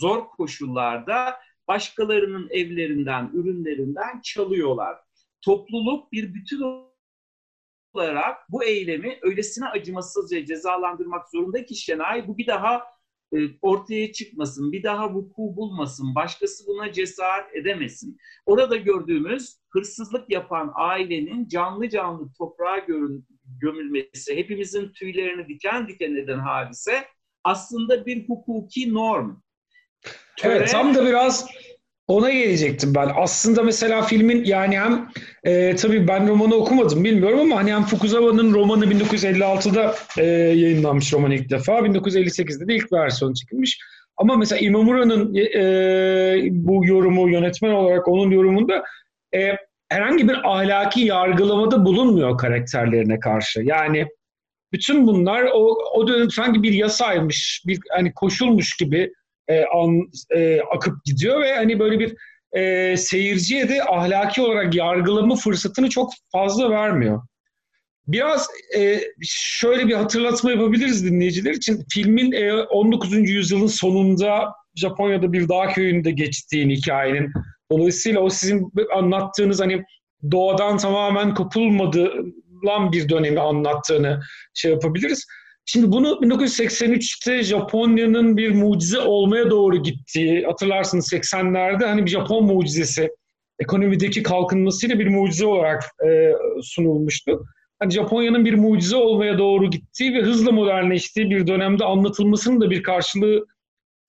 zor 0.00 0.26
koşullarda 0.28 1.34
başkalarının 1.68 2.48
evlerinden, 2.50 3.30
ürünlerinden 3.34 4.20
çalıyorlar. 4.20 4.96
Topluluk 5.40 6.12
bir 6.12 6.34
bütün 6.34 6.60
olarak 7.92 8.50
bu 8.50 8.64
eylemi 8.64 9.18
öylesine 9.22 9.68
acımasızca 9.68 10.44
cezalandırmak 10.44 11.30
zorunda 11.30 11.64
ki 11.64 11.74
Şenay 11.76 12.28
bu 12.28 12.38
bir 12.38 12.46
daha 12.46 12.82
e, 13.34 13.38
ortaya 13.62 14.12
çıkmasın, 14.12 14.72
bir 14.72 14.82
daha 14.82 15.14
vuku 15.14 15.56
bulmasın, 15.56 16.14
başkası 16.14 16.66
buna 16.66 16.92
cesaret 16.92 17.56
edemesin. 17.56 18.18
Orada 18.46 18.76
gördüğümüz 18.76 19.58
hırsızlık 19.70 20.30
yapan 20.30 20.72
ailenin 20.74 21.48
canlı 21.48 21.88
canlı 21.88 22.32
toprağa 22.38 22.86
gömülmesi, 23.60 24.36
hepimizin 24.36 24.92
tüylerini 24.92 25.48
diken 25.48 25.88
diken 25.88 26.14
eden 26.14 26.38
hadise 26.38 27.04
aslında 27.44 28.06
bir 28.06 28.28
hukuki 28.28 28.94
norm. 28.94 29.36
Töre... 30.36 30.56
Evet 30.56 30.70
tam 30.70 30.94
da 30.94 31.06
biraz 31.06 31.48
ona 32.08 32.30
gelecektim 32.30 32.94
ben. 32.94 33.10
Aslında 33.16 33.62
mesela 33.62 34.02
filmin 34.02 34.44
yani 34.44 34.78
hem 34.78 35.08
e, 35.44 35.76
tabii 35.76 36.08
ben 36.08 36.28
romanı 36.28 36.54
okumadım 36.54 37.04
bilmiyorum 37.04 37.40
ama 37.40 37.56
hani 37.56 37.72
hem 37.72 37.82
Fukuzawa'nın 37.82 38.54
romanı 38.54 38.84
1956'da 38.84 39.94
e, 40.18 40.24
yayınlanmış 40.26 41.12
roman 41.12 41.30
ilk 41.30 41.50
defa. 41.50 41.78
1958'de 41.78 42.68
de 42.68 42.74
ilk 42.74 42.92
versiyonu 42.92 43.34
çekilmiş. 43.34 43.78
Ama 44.16 44.36
mesela 44.36 44.58
İmamura'nın 44.58 45.34
e, 45.34 46.48
bu 46.50 46.86
yorumu 46.86 47.30
yönetmen 47.30 47.70
olarak 47.70 48.08
onun 48.08 48.30
yorumunda 48.30 48.84
e, 49.34 49.56
herhangi 49.88 50.28
bir 50.28 50.50
ahlaki 50.50 51.00
yargılamada 51.00 51.84
bulunmuyor 51.84 52.38
karakterlerine 52.38 53.20
karşı. 53.20 53.60
Yani 53.60 54.06
bütün 54.72 55.06
bunlar 55.06 55.42
o, 55.54 55.76
o 55.94 56.08
dönem 56.08 56.30
sanki 56.30 56.62
bir 56.62 56.72
yasaymış, 56.72 57.62
bir 57.66 57.78
hani 57.90 58.12
koşulmuş 58.12 58.76
gibi 58.76 59.12
e, 59.48 59.64
an, 59.64 60.10
e, 60.36 60.60
akıp 60.60 61.04
gidiyor 61.04 61.40
ve 61.40 61.56
hani 61.56 61.78
böyle 61.78 61.98
bir 61.98 62.16
e, 62.52 62.96
seyirciye 62.96 63.68
de 63.68 63.84
ahlaki 63.84 64.42
olarak 64.42 64.74
yargılama 64.74 65.36
fırsatını 65.36 65.88
çok 65.88 66.12
fazla 66.32 66.70
vermiyor. 66.70 67.22
Biraz 68.06 68.48
e, 68.76 69.00
şöyle 69.22 69.88
bir 69.88 69.94
hatırlatma 69.94 70.50
yapabiliriz 70.50 71.04
dinleyiciler 71.04 71.50
için. 71.50 71.84
Filmin 71.92 72.32
e, 72.32 72.52
19. 72.52 73.12
yüzyılın 73.12 73.66
sonunda 73.66 74.52
Japonya'da 74.74 75.32
bir 75.32 75.48
dağ 75.48 75.68
köyünde 75.68 76.10
geçtiğini 76.10 76.76
hikayenin. 76.76 77.32
Dolayısıyla 77.70 78.20
o 78.20 78.30
sizin 78.30 78.72
anlattığınız 78.94 79.60
hani 79.60 79.84
doğadan 80.30 80.76
tamamen 80.76 81.34
kopulmadılan 81.34 82.92
bir 82.92 83.08
dönemi 83.08 83.40
anlattığını 83.40 84.20
şey 84.54 84.70
yapabiliriz. 84.70 85.26
Şimdi 85.70 85.92
bunu 85.92 86.08
1983'te 86.08 87.42
Japonya'nın 87.42 88.36
bir 88.36 88.50
mucize 88.50 89.00
olmaya 89.00 89.50
doğru 89.50 89.82
gittiği, 89.82 90.44
hatırlarsınız 90.44 91.12
80'lerde 91.12 91.86
hani 91.86 92.04
bir 92.04 92.10
Japon 92.10 92.44
mucizesi, 92.44 93.10
ekonomideki 93.58 94.22
kalkınmasıyla 94.22 94.98
bir 94.98 95.08
mucize 95.08 95.46
olarak 95.46 95.82
e, 96.08 96.32
sunulmuştu. 96.62 97.44
Hani 97.78 97.92
Japonya'nın 97.92 98.44
bir 98.44 98.54
mucize 98.54 98.96
olmaya 98.96 99.38
doğru 99.38 99.70
gittiği 99.70 100.14
ve 100.14 100.22
hızla 100.22 100.52
modernleştiği 100.52 101.30
bir 101.30 101.46
dönemde 101.46 101.84
anlatılmasının 101.84 102.60
da 102.60 102.70
bir 102.70 102.82
karşılığı 102.82 103.46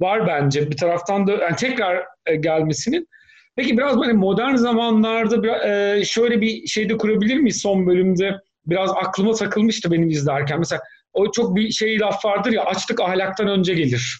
var 0.01 0.27
bence. 0.27 0.71
Bir 0.71 0.77
taraftan 0.77 1.27
da 1.27 1.31
yani 1.31 1.55
tekrar 1.55 2.05
e, 2.25 2.35
gelmesinin. 2.35 3.07
Peki 3.55 3.77
biraz 3.77 3.99
böyle 3.99 4.13
modern 4.13 4.55
zamanlarda 4.55 5.43
bir, 5.43 5.49
e, 5.49 6.05
şöyle 6.05 6.41
bir 6.41 6.67
şey 6.67 6.89
de 6.89 6.97
kurabilir 6.97 7.37
miyiz 7.37 7.61
son 7.61 7.87
bölümde? 7.87 8.35
Biraz 8.65 8.91
aklıma 8.91 9.33
takılmıştı 9.33 9.91
benim 9.91 10.09
izlerken. 10.09 10.59
Mesela 10.59 10.81
o 11.13 11.31
çok 11.31 11.55
bir 11.55 11.71
şey 11.71 11.99
laf 11.99 12.25
vardır 12.25 12.51
ya 12.51 12.63
açlık 12.65 13.01
ahlaktan 13.01 13.47
önce 13.47 13.73
gelir. 13.73 14.19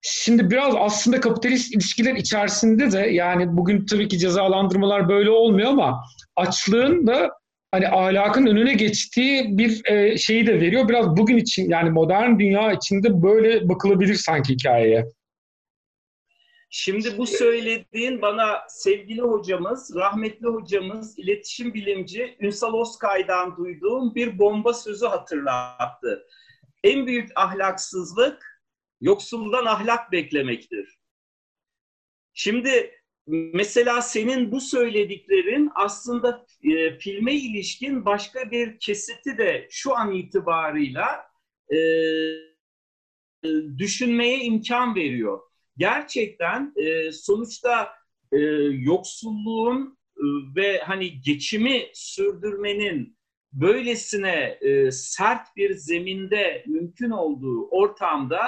Şimdi 0.00 0.50
biraz 0.50 0.74
aslında 0.76 1.20
kapitalist 1.20 1.74
ilişkiler 1.74 2.14
içerisinde 2.14 2.92
de 2.92 2.98
yani 2.98 3.56
bugün 3.56 3.86
tabii 3.86 4.08
ki 4.08 4.18
cezalandırmalar 4.18 5.08
böyle 5.08 5.30
olmuyor 5.30 5.70
ama 5.70 6.00
açlığın 6.36 7.06
da 7.06 7.30
hani 7.70 7.88
ahlakın 7.88 8.46
önüne 8.46 8.74
geçtiği 8.74 9.58
bir 9.58 9.84
e, 9.84 10.18
şeyi 10.18 10.46
de 10.46 10.60
veriyor. 10.60 10.88
Biraz 10.88 11.16
bugün 11.16 11.36
için 11.36 11.70
yani 11.70 11.90
modern 11.90 12.38
dünya 12.38 12.72
içinde 12.72 13.22
böyle 13.22 13.68
bakılabilir 13.68 14.14
sanki 14.14 14.52
hikayeye. 14.54 15.04
Şimdi 16.70 17.18
bu 17.18 17.26
söylediğin 17.26 18.22
bana 18.22 18.66
sevgili 18.68 19.20
hocamız, 19.22 19.94
rahmetli 19.94 20.46
hocamız, 20.46 21.18
iletişim 21.18 21.74
bilimci 21.74 22.36
Ünsal 22.40 22.72
Oskay'dan 22.72 23.56
duyduğum 23.56 24.14
bir 24.14 24.38
bomba 24.38 24.74
sözü 24.74 25.06
hatırlattı. 25.06 26.26
En 26.84 27.06
büyük 27.06 27.30
ahlaksızlık 27.36 28.62
yoksuldan 29.00 29.64
ahlak 29.64 30.12
beklemektir. 30.12 30.98
Şimdi 32.32 32.94
mesela 33.26 34.02
senin 34.02 34.52
bu 34.52 34.60
söylediklerin 34.60 35.70
aslında 35.74 36.46
e, 36.62 36.98
filme 36.98 37.34
ilişkin 37.34 38.04
başka 38.04 38.50
bir 38.50 38.78
kesiti 38.78 39.38
de 39.38 39.68
şu 39.70 39.96
an 39.96 40.12
itibarıyla 40.12 41.26
e, 41.72 41.78
düşünmeye 43.78 44.38
imkan 44.38 44.94
veriyor 44.94 45.47
gerçekten 45.78 46.72
e, 46.76 47.12
sonuçta 47.12 47.88
e, 48.32 48.38
yoksulluğun 48.72 49.98
e, 50.16 50.24
ve 50.56 50.78
hani 50.78 51.20
geçimi 51.20 51.86
sürdürmenin 51.94 53.18
böylesine 53.52 54.58
e, 54.60 54.90
sert 54.90 55.56
bir 55.56 55.74
zeminde 55.74 56.64
mümkün 56.66 57.10
olduğu 57.10 57.68
ortamda 57.68 58.40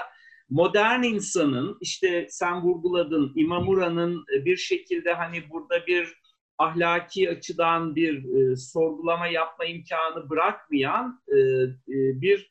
modern 0.50 1.02
insanın 1.02 1.78
işte 1.80 2.26
sen 2.30 2.62
vurguladın 2.62 3.32
İmamura'nın 3.36 4.24
e, 4.34 4.44
bir 4.44 4.56
şekilde 4.56 5.12
hani 5.12 5.50
burada 5.50 5.86
bir 5.86 6.20
ahlaki 6.58 7.30
açıdan 7.30 7.96
bir 7.96 8.24
e, 8.24 8.56
sorgulama 8.56 9.26
yapma 9.26 9.64
imkanı 9.64 10.30
bırakmayan 10.30 11.22
e, 11.28 11.38
e, 11.38 12.20
bir 12.20 12.50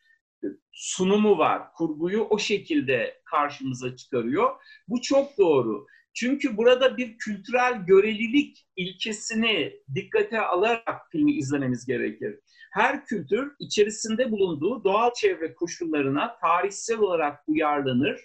sunumu 0.71 1.37
var. 1.37 1.73
Kurguyu 1.73 2.27
o 2.29 2.39
şekilde 2.39 3.21
karşımıza 3.25 3.95
çıkarıyor. 3.95 4.49
Bu 4.87 5.01
çok 5.01 5.37
doğru. 5.37 5.85
Çünkü 6.13 6.57
burada 6.57 6.97
bir 6.97 7.17
kültürel 7.17 7.85
görelilik 7.85 8.67
ilkesini 8.75 9.73
dikkate 9.95 10.41
alarak 10.41 11.11
filmi 11.11 11.31
izlememiz 11.31 11.85
gerekir. 11.85 12.39
Her 12.71 13.05
kültür 13.05 13.51
içerisinde 13.59 14.31
bulunduğu 14.31 14.83
doğal 14.83 15.13
çevre 15.13 15.55
koşullarına 15.55 16.37
tarihsel 16.41 16.97
olarak 16.97 17.39
uyarlanır 17.47 18.19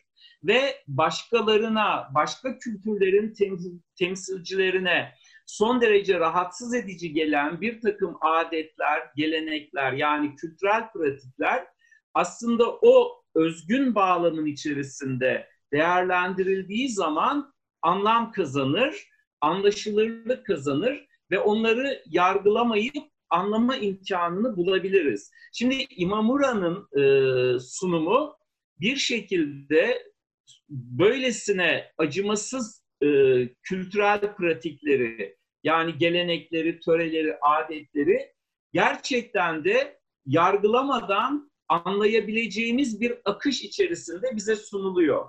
ve 0.45 0.83
başkalarına, 0.89 2.09
başka 2.15 2.59
kültürlerin 2.59 3.35
temsilcilerine 3.99 5.13
son 5.47 5.81
derece 5.81 6.21
rahatsız 6.21 6.75
edici 6.75 7.13
gelen 7.13 7.61
bir 7.61 7.81
takım 7.81 8.17
adetler, 8.21 9.03
gelenekler 9.17 9.93
yani 9.93 10.37
kültürel 10.37 10.93
pratikler 10.93 11.67
aslında 12.15 12.71
o 12.83 13.23
özgün 13.35 13.95
bağlamın 13.95 14.47
içerisinde 14.47 15.49
değerlendirildiği 15.73 16.89
zaman 16.89 17.55
anlam 17.83 18.33
kazanır, 18.33 19.09
anlaşılırlık 19.41 20.47
kazanır 20.47 21.07
ve 21.31 21.39
onları 21.39 22.03
yargılamayıp 22.07 22.97
anlama 23.31 23.77
imkanını 23.77 24.57
bulabiliriz. 24.57 25.33
Şimdi 25.53 25.87
İmamura'nın 25.91 26.89
e, 26.99 27.59
sunumu 27.59 28.37
bir 28.81 28.97
şekilde 28.97 30.13
böylesine 30.69 31.93
acımasız 31.99 32.85
e, 33.03 33.09
kültürel 33.63 34.35
pratikleri 34.37 35.37
yani 35.63 35.99
gelenekleri, 35.99 36.81
töreleri, 36.81 37.37
adetleri 37.41 38.33
gerçekten 38.73 39.65
de 39.65 40.01
yargılamadan 40.27 41.51
anlayabileceğimiz 41.75 43.01
bir 43.01 43.15
akış 43.25 43.63
içerisinde 43.63 44.37
bize 44.37 44.57
sunuluyor. 44.57 45.29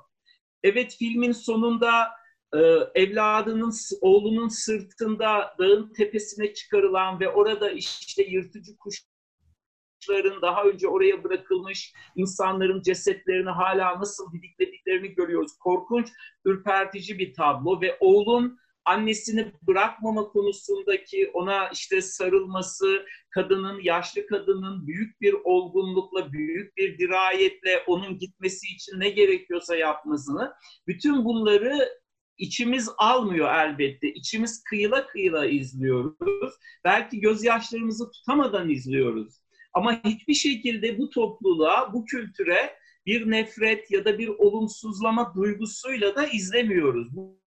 Evet 0.63 0.95
filmin 0.99 1.31
sonunda 1.31 2.07
e, 2.53 2.57
evladının, 2.95 3.73
oğlunun 4.01 4.47
sırtında 4.47 5.55
dağın 5.59 5.93
tepesine 5.93 6.53
çıkarılan 6.53 7.19
ve 7.19 7.29
orada 7.29 7.71
işte 7.71 8.23
yırtıcı 8.23 8.71
kuşların 8.77 10.41
daha 10.41 10.63
önce 10.63 10.87
oraya 10.87 11.23
bırakılmış 11.23 11.93
insanların 12.15 12.81
cesetlerini 12.81 13.49
hala 13.49 13.99
nasıl 13.99 14.33
didiklediklerini 14.33 15.15
görüyoruz. 15.15 15.57
Korkunç, 15.59 16.09
ürpertici 16.45 17.19
bir 17.19 17.33
tablo 17.33 17.81
ve 17.81 17.97
oğlun 17.99 18.59
annesini 18.85 19.51
bırakmama 19.67 20.23
konusundaki 20.23 21.29
ona 21.33 21.69
işte 21.69 22.01
sarılması, 22.01 23.05
kadının, 23.29 23.79
yaşlı 23.81 24.27
kadının 24.27 24.87
büyük 24.87 25.21
bir 25.21 25.33
olgunlukla, 25.43 26.31
büyük 26.31 26.77
bir 26.77 26.97
dirayetle 26.97 27.83
onun 27.87 28.17
gitmesi 28.17 28.67
için 28.75 28.99
ne 28.99 29.09
gerekiyorsa 29.09 29.75
yapmasını, 29.75 30.53
bütün 30.87 31.25
bunları 31.25 31.89
içimiz 32.37 32.89
almıyor 32.97 33.53
elbette. 33.53 34.13
İçimiz 34.13 34.63
kıyıla 34.63 35.07
kıyıla 35.07 35.45
izliyoruz. 35.45 36.53
Belki 36.83 37.19
gözyaşlarımızı 37.19 38.11
tutamadan 38.11 38.69
izliyoruz. 38.69 39.33
Ama 39.73 40.03
hiçbir 40.03 40.33
şekilde 40.33 40.97
bu 40.97 41.09
topluluğa, 41.09 41.93
bu 41.93 42.05
kültüre 42.05 42.75
bir 43.05 43.31
nefret 43.31 43.91
ya 43.91 44.05
da 44.05 44.17
bir 44.17 44.27
olumsuzlama 44.27 45.33
duygusuyla 45.35 46.15
da 46.15 46.27
izlemiyoruz. 46.27 47.15
Bu 47.15 47.44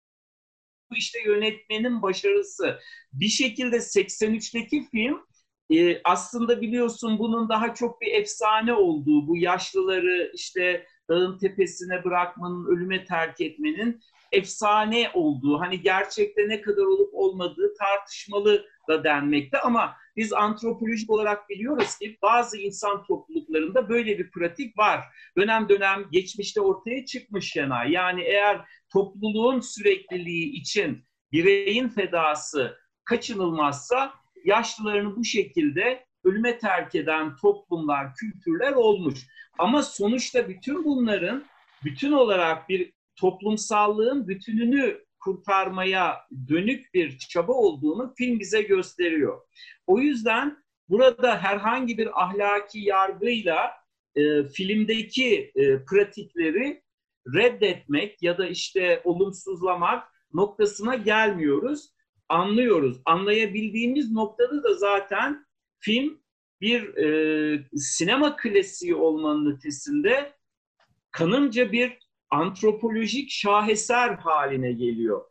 işte 0.97 1.19
yönetmenin 1.25 2.01
başarısı. 2.01 2.79
Bir 3.13 3.27
şekilde 3.27 3.81
83'teki 3.81 4.87
film 4.91 5.19
e, 5.73 6.01
aslında 6.03 6.61
biliyorsun 6.61 7.19
bunun 7.19 7.49
daha 7.49 7.73
çok 7.73 8.01
bir 8.01 8.11
efsane 8.13 8.73
olduğu, 8.73 9.27
bu 9.27 9.37
yaşlıları 9.37 10.31
işte 10.35 10.85
dağın 11.09 11.37
tepesine 11.37 12.03
bırakmanın, 12.03 12.65
ölüme 12.65 13.05
terk 13.05 13.41
etmenin 13.41 14.01
efsane 14.31 15.11
olduğu, 15.13 15.59
hani 15.59 15.81
gerçekte 15.81 16.49
ne 16.49 16.61
kadar 16.61 16.83
olup 16.83 17.09
olmadığı 17.13 17.73
tartışmalı 17.79 18.65
da 18.89 19.03
denmekte 19.03 19.59
ama 19.59 19.95
biz 20.15 20.33
antropolojik 20.33 21.09
olarak 21.09 21.49
biliyoruz 21.49 21.97
ki 21.97 22.17
bazı 22.21 22.57
insan 22.57 23.03
topluluklarında 23.03 23.89
böyle 23.89 24.17
bir 24.17 24.31
pratik 24.31 24.77
var. 24.77 24.99
Dönem 25.37 25.69
dönem 25.69 26.05
geçmişte 26.11 26.61
ortaya 26.61 27.05
çıkmış 27.05 27.51
Şenay. 27.51 27.91
Yani 27.91 28.21
eğer 28.23 28.61
topluluğun 28.93 29.59
sürekliliği 29.59 30.61
için 30.61 31.03
bireyin 31.31 31.89
fedası 31.89 32.77
kaçınılmazsa 33.05 34.13
yaşlılarını 34.45 35.15
bu 35.15 35.23
şekilde 35.23 36.04
ölüme 36.25 36.57
terk 36.57 36.95
eden 36.95 37.35
toplumlar, 37.35 38.13
kültürler 38.15 38.71
olmuş. 38.71 39.19
Ama 39.57 39.83
sonuçta 39.83 40.49
bütün 40.49 40.83
bunların 40.83 41.43
bütün 41.83 42.11
olarak 42.11 42.69
bir 42.69 42.93
toplumsallığın 43.15 44.27
bütününü 44.27 45.05
kurtarmaya 45.19 46.17
dönük 46.47 46.93
bir 46.93 47.17
çaba 47.17 47.53
olduğunu 47.53 48.13
film 48.17 48.39
bize 48.39 48.61
gösteriyor. 48.61 49.41
O 49.87 49.99
yüzden 49.99 50.57
burada 50.89 51.37
herhangi 51.37 51.97
bir 51.97 52.23
ahlaki 52.23 52.79
yargıyla 52.79 53.71
e, 54.15 54.43
filmdeki 54.43 55.51
e, 55.55 55.85
pratikleri 55.85 56.83
reddetmek 57.35 58.23
ya 58.23 58.37
da 58.37 58.47
işte 58.47 59.01
olumsuzlamak 59.03 60.07
noktasına 60.33 60.95
gelmiyoruz. 60.95 61.95
Anlıyoruz. 62.29 63.01
Anlayabildiğimiz 63.05 64.11
noktada 64.11 64.63
da 64.63 64.73
zaten 64.73 65.45
film 65.79 66.21
bir 66.61 66.97
e, 66.97 67.67
sinema 67.75 68.35
klasiği 68.35 68.95
olmanın 68.95 69.55
ötesinde 69.55 70.33
kanımca 71.11 71.71
bir 71.71 71.97
antropolojik 72.31 73.31
şaheser 73.31 74.09
haline 74.09 74.71
geliyor. 74.71 75.25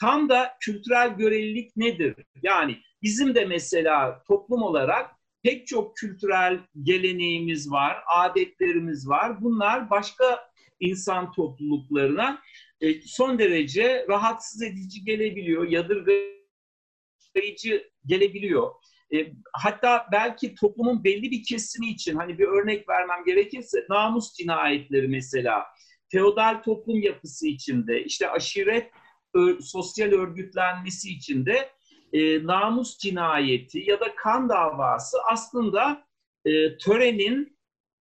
Tam 0.00 0.28
da 0.28 0.56
kültürel 0.60 1.16
görelilik 1.16 1.76
nedir? 1.76 2.14
Yani 2.42 2.78
bizim 3.02 3.34
de 3.34 3.44
mesela 3.44 4.22
toplum 4.28 4.62
olarak 4.62 5.10
pek 5.42 5.66
çok 5.66 5.96
kültürel 5.96 6.58
geleneğimiz 6.82 7.70
var, 7.70 8.02
adetlerimiz 8.06 9.08
var. 9.08 9.42
Bunlar 9.42 9.90
başka 9.90 10.50
insan 10.80 11.32
topluluklarına 11.32 12.42
e, 12.80 13.02
son 13.02 13.38
derece 13.38 14.06
rahatsız 14.08 14.62
edici 14.62 15.04
gelebiliyor, 15.04 15.68
yadırgayıcı 15.68 17.90
gelebiliyor. 18.06 18.70
E, 19.14 19.32
hatta 19.52 20.06
belki 20.12 20.54
toplumun 20.54 21.04
belli 21.04 21.30
bir 21.30 21.44
kesimi 21.44 21.90
için 21.90 22.16
hani 22.16 22.38
bir 22.38 22.46
örnek 22.46 22.88
vermem 22.88 23.24
gerekirse 23.26 23.86
namus 23.90 24.34
cinayetleri 24.34 25.08
mesela 25.08 25.64
feodal 26.12 26.62
toplum 26.62 27.02
yapısı 27.02 27.46
içinde, 27.46 28.04
işte 28.04 28.30
aşiret 28.30 28.90
ö, 29.34 29.60
sosyal 29.60 30.12
örgütlenmesi 30.12 31.10
içinde 31.10 31.70
e, 32.12 32.46
namus 32.46 32.98
cinayeti 32.98 33.90
ya 33.90 34.00
da 34.00 34.14
kan 34.14 34.48
davası 34.48 35.16
aslında 35.30 36.04
e, 36.44 36.78
törenin 36.78 37.58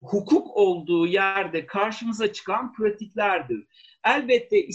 hukuk 0.03 0.57
olduğu 0.57 1.07
yerde 1.07 1.67
karşımıza 1.67 2.33
çıkan 2.33 2.73
pratiklerdir. 2.73 3.67
Elbette 4.05 4.67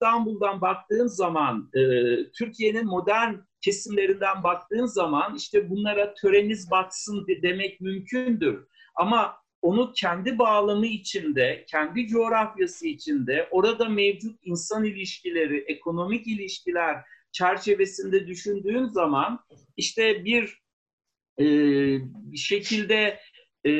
İstanbul'dan 0.00 0.60
baktığın 0.60 1.06
zaman, 1.06 1.70
e, 1.74 1.80
Türkiye'nin 2.30 2.86
modern 2.86 3.34
kesimlerinden 3.60 4.42
baktığın 4.42 4.86
zaman 4.86 5.34
işte 5.36 5.70
bunlara 5.70 6.14
töreniz 6.14 6.70
batsın 6.70 7.26
demek 7.42 7.80
mümkündür. 7.80 8.66
Ama 8.94 9.36
onu 9.62 9.92
kendi 9.92 10.38
bağlamı 10.38 10.86
içinde, 10.86 11.64
kendi 11.68 12.06
coğrafyası 12.06 12.86
içinde, 12.88 13.48
orada 13.50 13.88
mevcut 13.88 14.38
insan 14.42 14.84
ilişkileri, 14.84 15.64
ekonomik 15.66 16.26
ilişkiler 16.26 16.96
çerçevesinde 17.32 18.26
düşündüğün 18.26 18.86
zaman 18.86 19.40
işte 19.76 20.24
bir 20.24 20.58
e, 21.40 21.46
şekilde 22.36 23.20
e, 23.64 23.72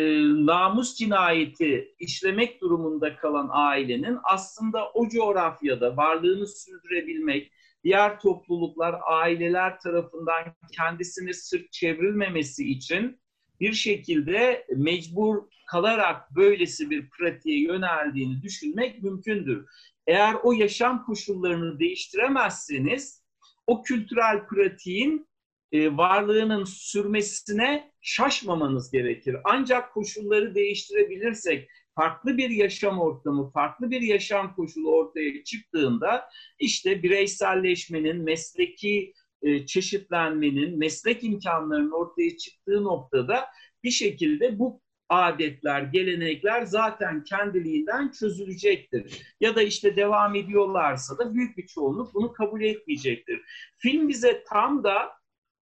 namus 0.46 0.94
cinayeti 0.94 1.94
işlemek 1.98 2.60
durumunda 2.60 3.16
kalan 3.16 3.48
ailenin 3.52 4.18
aslında 4.24 4.90
o 4.94 5.08
coğrafyada 5.08 5.96
varlığını 5.96 6.46
sürdürebilmek, 6.46 7.52
diğer 7.84 8.20
topluluklar, 8.20 8.94
aileler 9.06 9.80
tarafından 9.80 10.54
kendisini 10.72 11.34
sırt 11.34 11.72
çevrilmemesi 11.72 12.70
için 12.70 13.20
bir 13.60 13.72
şekilde 13.72 14.66
mecbur 14.76 15.42
kalarak 15.70 16.36
böylesi 16.36 16.90
bir 16.90 17.10
pratiğe 17.10 17.62
yöneldiğini 17.62 18.42
düşünmek 18.42 19.02
mümkündür. 19.02 19.66
Eğer 20.06 20.36
o 20.42 20.52
yaşam 20.52 21.04
koşullarını 21.04 21.78
değiştiremezseniz 21.78 23.24
o 23.66 23.82
kültürel 23.82 24.46
pratiğin 24.46 25.28
e, 25.72 25.96
varlığının 25.96 26.64
sürmesine 26.64 27.92
şaşmamanız 28.00 28.90
gerekir. 28.90 29.36
Ancak 29.44 29.94
koşulları 29.94 30.54
değiştirebilirsek, 30.54 31.70
farklı 31.98 32.38
bir 32.38 32.50
yaşam 32.50 33.00
ortamı, 33.00 33.50
farklı 33.50 33.90
bir 33.90 34.00
yaşam 34.00 34.54
koşulu 34.54 34.94
ortaya 34.94 35.44
çıktığında 35.44 36.24
işte 36.58 37.02
bireyselleşmenin, 37.02 38.24
mesleki 38.24 39.12
e, 39.42 39.66
çeşitlenmenin, 39.66 40.78
meslek 40.78 41.24
imkanlarının 41.24 41.90
ortaya 41.90 42.36
çıktığı 42.36 42.84
noktada 42.84 43.46
bir 43.84 43.90
şekilde 43.90 44.58
bu 44.58 44.80
adetler, 45.08 45.82
gelenekler 45.82 46.62
zaten 46.62 47.24
kendiliğinden 47.24 48.10
çözülecektir. 48.10 49.22
Ya 49.40 49.56
da 49.56 49.62
işte 49.62 49.96
devam 49.96 50.34
ediyorlarsa 50.34 51.18
da 51.18 51.34
büyük 51.34 51.58
bir 51.58 51.66
çoğunluk 51.66 52.14
bunu 52.14 52.32
kabul 52.32 52.62
etmeyecektir. 52.62 53.40
Film 53.78 54.08
bize 54.08 54.44
tam 54.48 54.84
da 54.84 55.12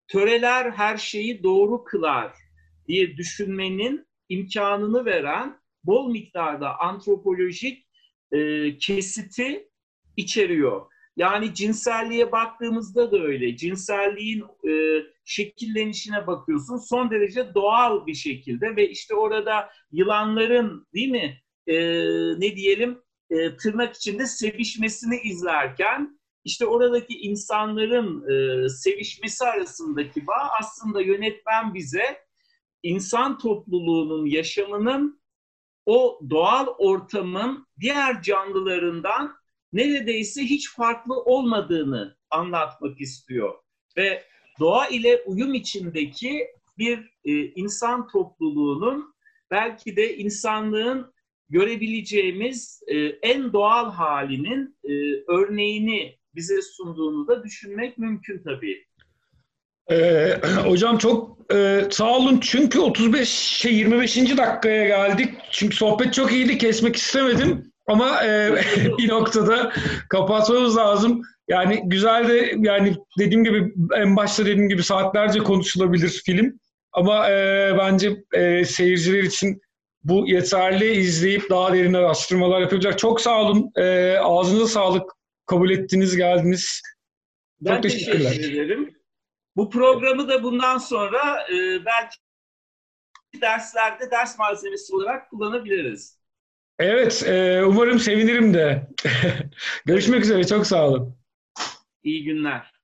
töreler 0.08 0.72
her 0.72 0.98
şeyi 0.98 1.44
doğru 1.44 1.84
kılar 1.84 2.34
diye 2.88 3.18
düşünmenin 3.18 4.08
imkanını 4.30 5.06
veren 5.06 5.65
bol 5.86 6.12
miktarda 6.12 6.80
antropolojik 6.80 7.88
e, 8.32 8.78
kesiti 8.78 9.70
içeriyor. 10.18 10.86
Yani 11.18 11.54
cinselliğe 11.54 12.32
baktığımızda 12.32 13.12
da 13.12 13.18
öyle. 13.20 13.58
Cinselliğin 13.58 14.44
e, 14.70 15.04
şekillenişine 15.26 16.28
bakıyorsun 16.28 16.78
son 16.78 17.12
derece 17.12 17.54
doğal 17.54 18.06
bir 18.08 18.14
şekilde 18.14 18.76
ve 18.76 18.90
işte 18.90 19.16
orada 19.16 19.70
yılanların 19.92 20.88
değil 20.94 21.10
mi 21.10 21.42
e, 21.68 21.76
ne 22.40 22.56
diyelim 22.56 23.02
e, 23.30 23.58
tırnak 23.58 23.96
içinde 23.96 24.26
sevişmesini 24.26 25.20
izlerken 25.24 26.20
işte 26.44 26.66
oradaki 26.66 27.14
insanların 27.14 28.30
e, 28.30 28.70
sevişmesi 28.70 29.46
arasındaki 29.46 30.28
bağ 30.28 30.50
aslında 30.60 31.02
yönetmen 31.02 31.74
bize 31.74 32.26
insan 32.84 33.38
topluluğunun 33.38 34.26
yaşamının 34.26 35.22
o 35.86 36.20
doğal 36.30 36.68
ortamın 36.68 37.68
diğer 37.80 38.22
canlılarından 38.22 39.36
neredeyse 39.74 40.42
hiç 40.42 40.72
farklı 40.72 41.22
olmadığını 41.22 42.18
anlatmak 42.30 43.02
istiyor. 43.02 43.54
Ve 43.98 44.24
doğa 44.60 44.88
ile 44.88 45.24
uyum 45.26 45.54
içindeki 45.54 46.48
bir 46.78 46.98
e, 47.26 47.32
insan 47.46 48.08
topluluğunun 48.08 49.16
belki 49.52 49.96
de 49.96 50.18
insanlığın 50.18 51.14
görebileceğimiz 51.50 52.84
e, 52.88 52.98
en 53.06 53.54
doğal 53.54 53.92
halinin 53.92 54.78
e, 54.84 54.94
örneğini 55.28 56.18
bize 56.36 56.62
sunduğunu 56.62 57.28
da 57.28 57.44
düşünmek 57.44 57.98
mümkün 57.98 58.44
tabii. 58.44 58.86
Ee, 59.92 60.40
hocam 60.66 60.98
çok 60.98 61.38
e, 61.54 61.82
sağ 61.92 62.18
olun 62.18 62.40
çünkü 62.42 62.80
35 62.80 63.30
şey 63.30 63.74
25. 63.74 64.18
dakikaya 64.18 64.86
geldik. 64.88 65.34
Çünkü 65.52 65.76
sohbet 65.76 66.14
çok 66.14 66.32
iyiydi 66.32 66.58
kesmek 66.58 66.96
istemedim 66.96 67.72
ama 67.88 68.24
e, 68.26 68.52
bir 68.98 69.10
noktada 69.10 69.74
kapatmamız 70.10 70.78
lazım. 70.78 71.22
Yani 71.48 71.82
güzel 71.86 72.28
de 72.28 72.54
yani 72.60 72.96
dediğim 73.20 73.44
gibi 73.44 73.74
en 73.96 74.16
başta 74.16 74.46
dediğim 74.46 74.70
gibi 74.70 74.84
saatlerce 74.84 75.40
konuşulabilir 75.40 76.22
film. 76.26 76.60
Ama 76.92 77.30
e, 77.30 77.72
bence 77.78 78.18
e, 78.34 78.66
seyirciler 78.66 79.24
için 79.24 79.62
bu 80.04 80.28
yeterli 80.28 80.92
izleyip 80.92 81.50
daha 81.50 81.74
derin 81.74 81.94
araştırmalar 81.94 82.62
yapacak. 82.62 83.00
Çok 83.00 83.22
sağ 83.22 83.42
olun. 83.42 83.72
E, 83.78 84.18
ağzınıza 84.18 84.68
sağlık. 84.68 85.12
Kabul 85.46 85.70
ettiniz, 85.70 86.16
geldiniz. 86.16 86.82
Ben 87.62 87.74
Çok 87.74 87.84
teşekkürler. 87.84 88.30
teşekkür 88.30 88.62
ederim. 88.62 88.85
Bu 89.56 89.70
programı 89.70 90.28
da 90.30 90.44
bundan 90.44 90.78
sonra 90.78 91.48
e, 91.52 91.86
belki 91.86 92.18
derslerde 93.42 94.12
ders 94.12 94.40
malzemesi 94.40 94.96
olarak 94.96 95.30
kullanabiliriz. 95.30 96.20
Evet, 96.80 97.24
e, 97.28 97.64
umarım 97.66 98.00
sevinirim 98.00 98.54
de. 98.54 98.88
Görüşmek 99.86 100.24
üzere, 100.24 100.48
çok 100.48 100.68
sağ 100.68 100.88
olun. 100.88 101.16
İyi 102.04 102.24
günler. 102.24 102.75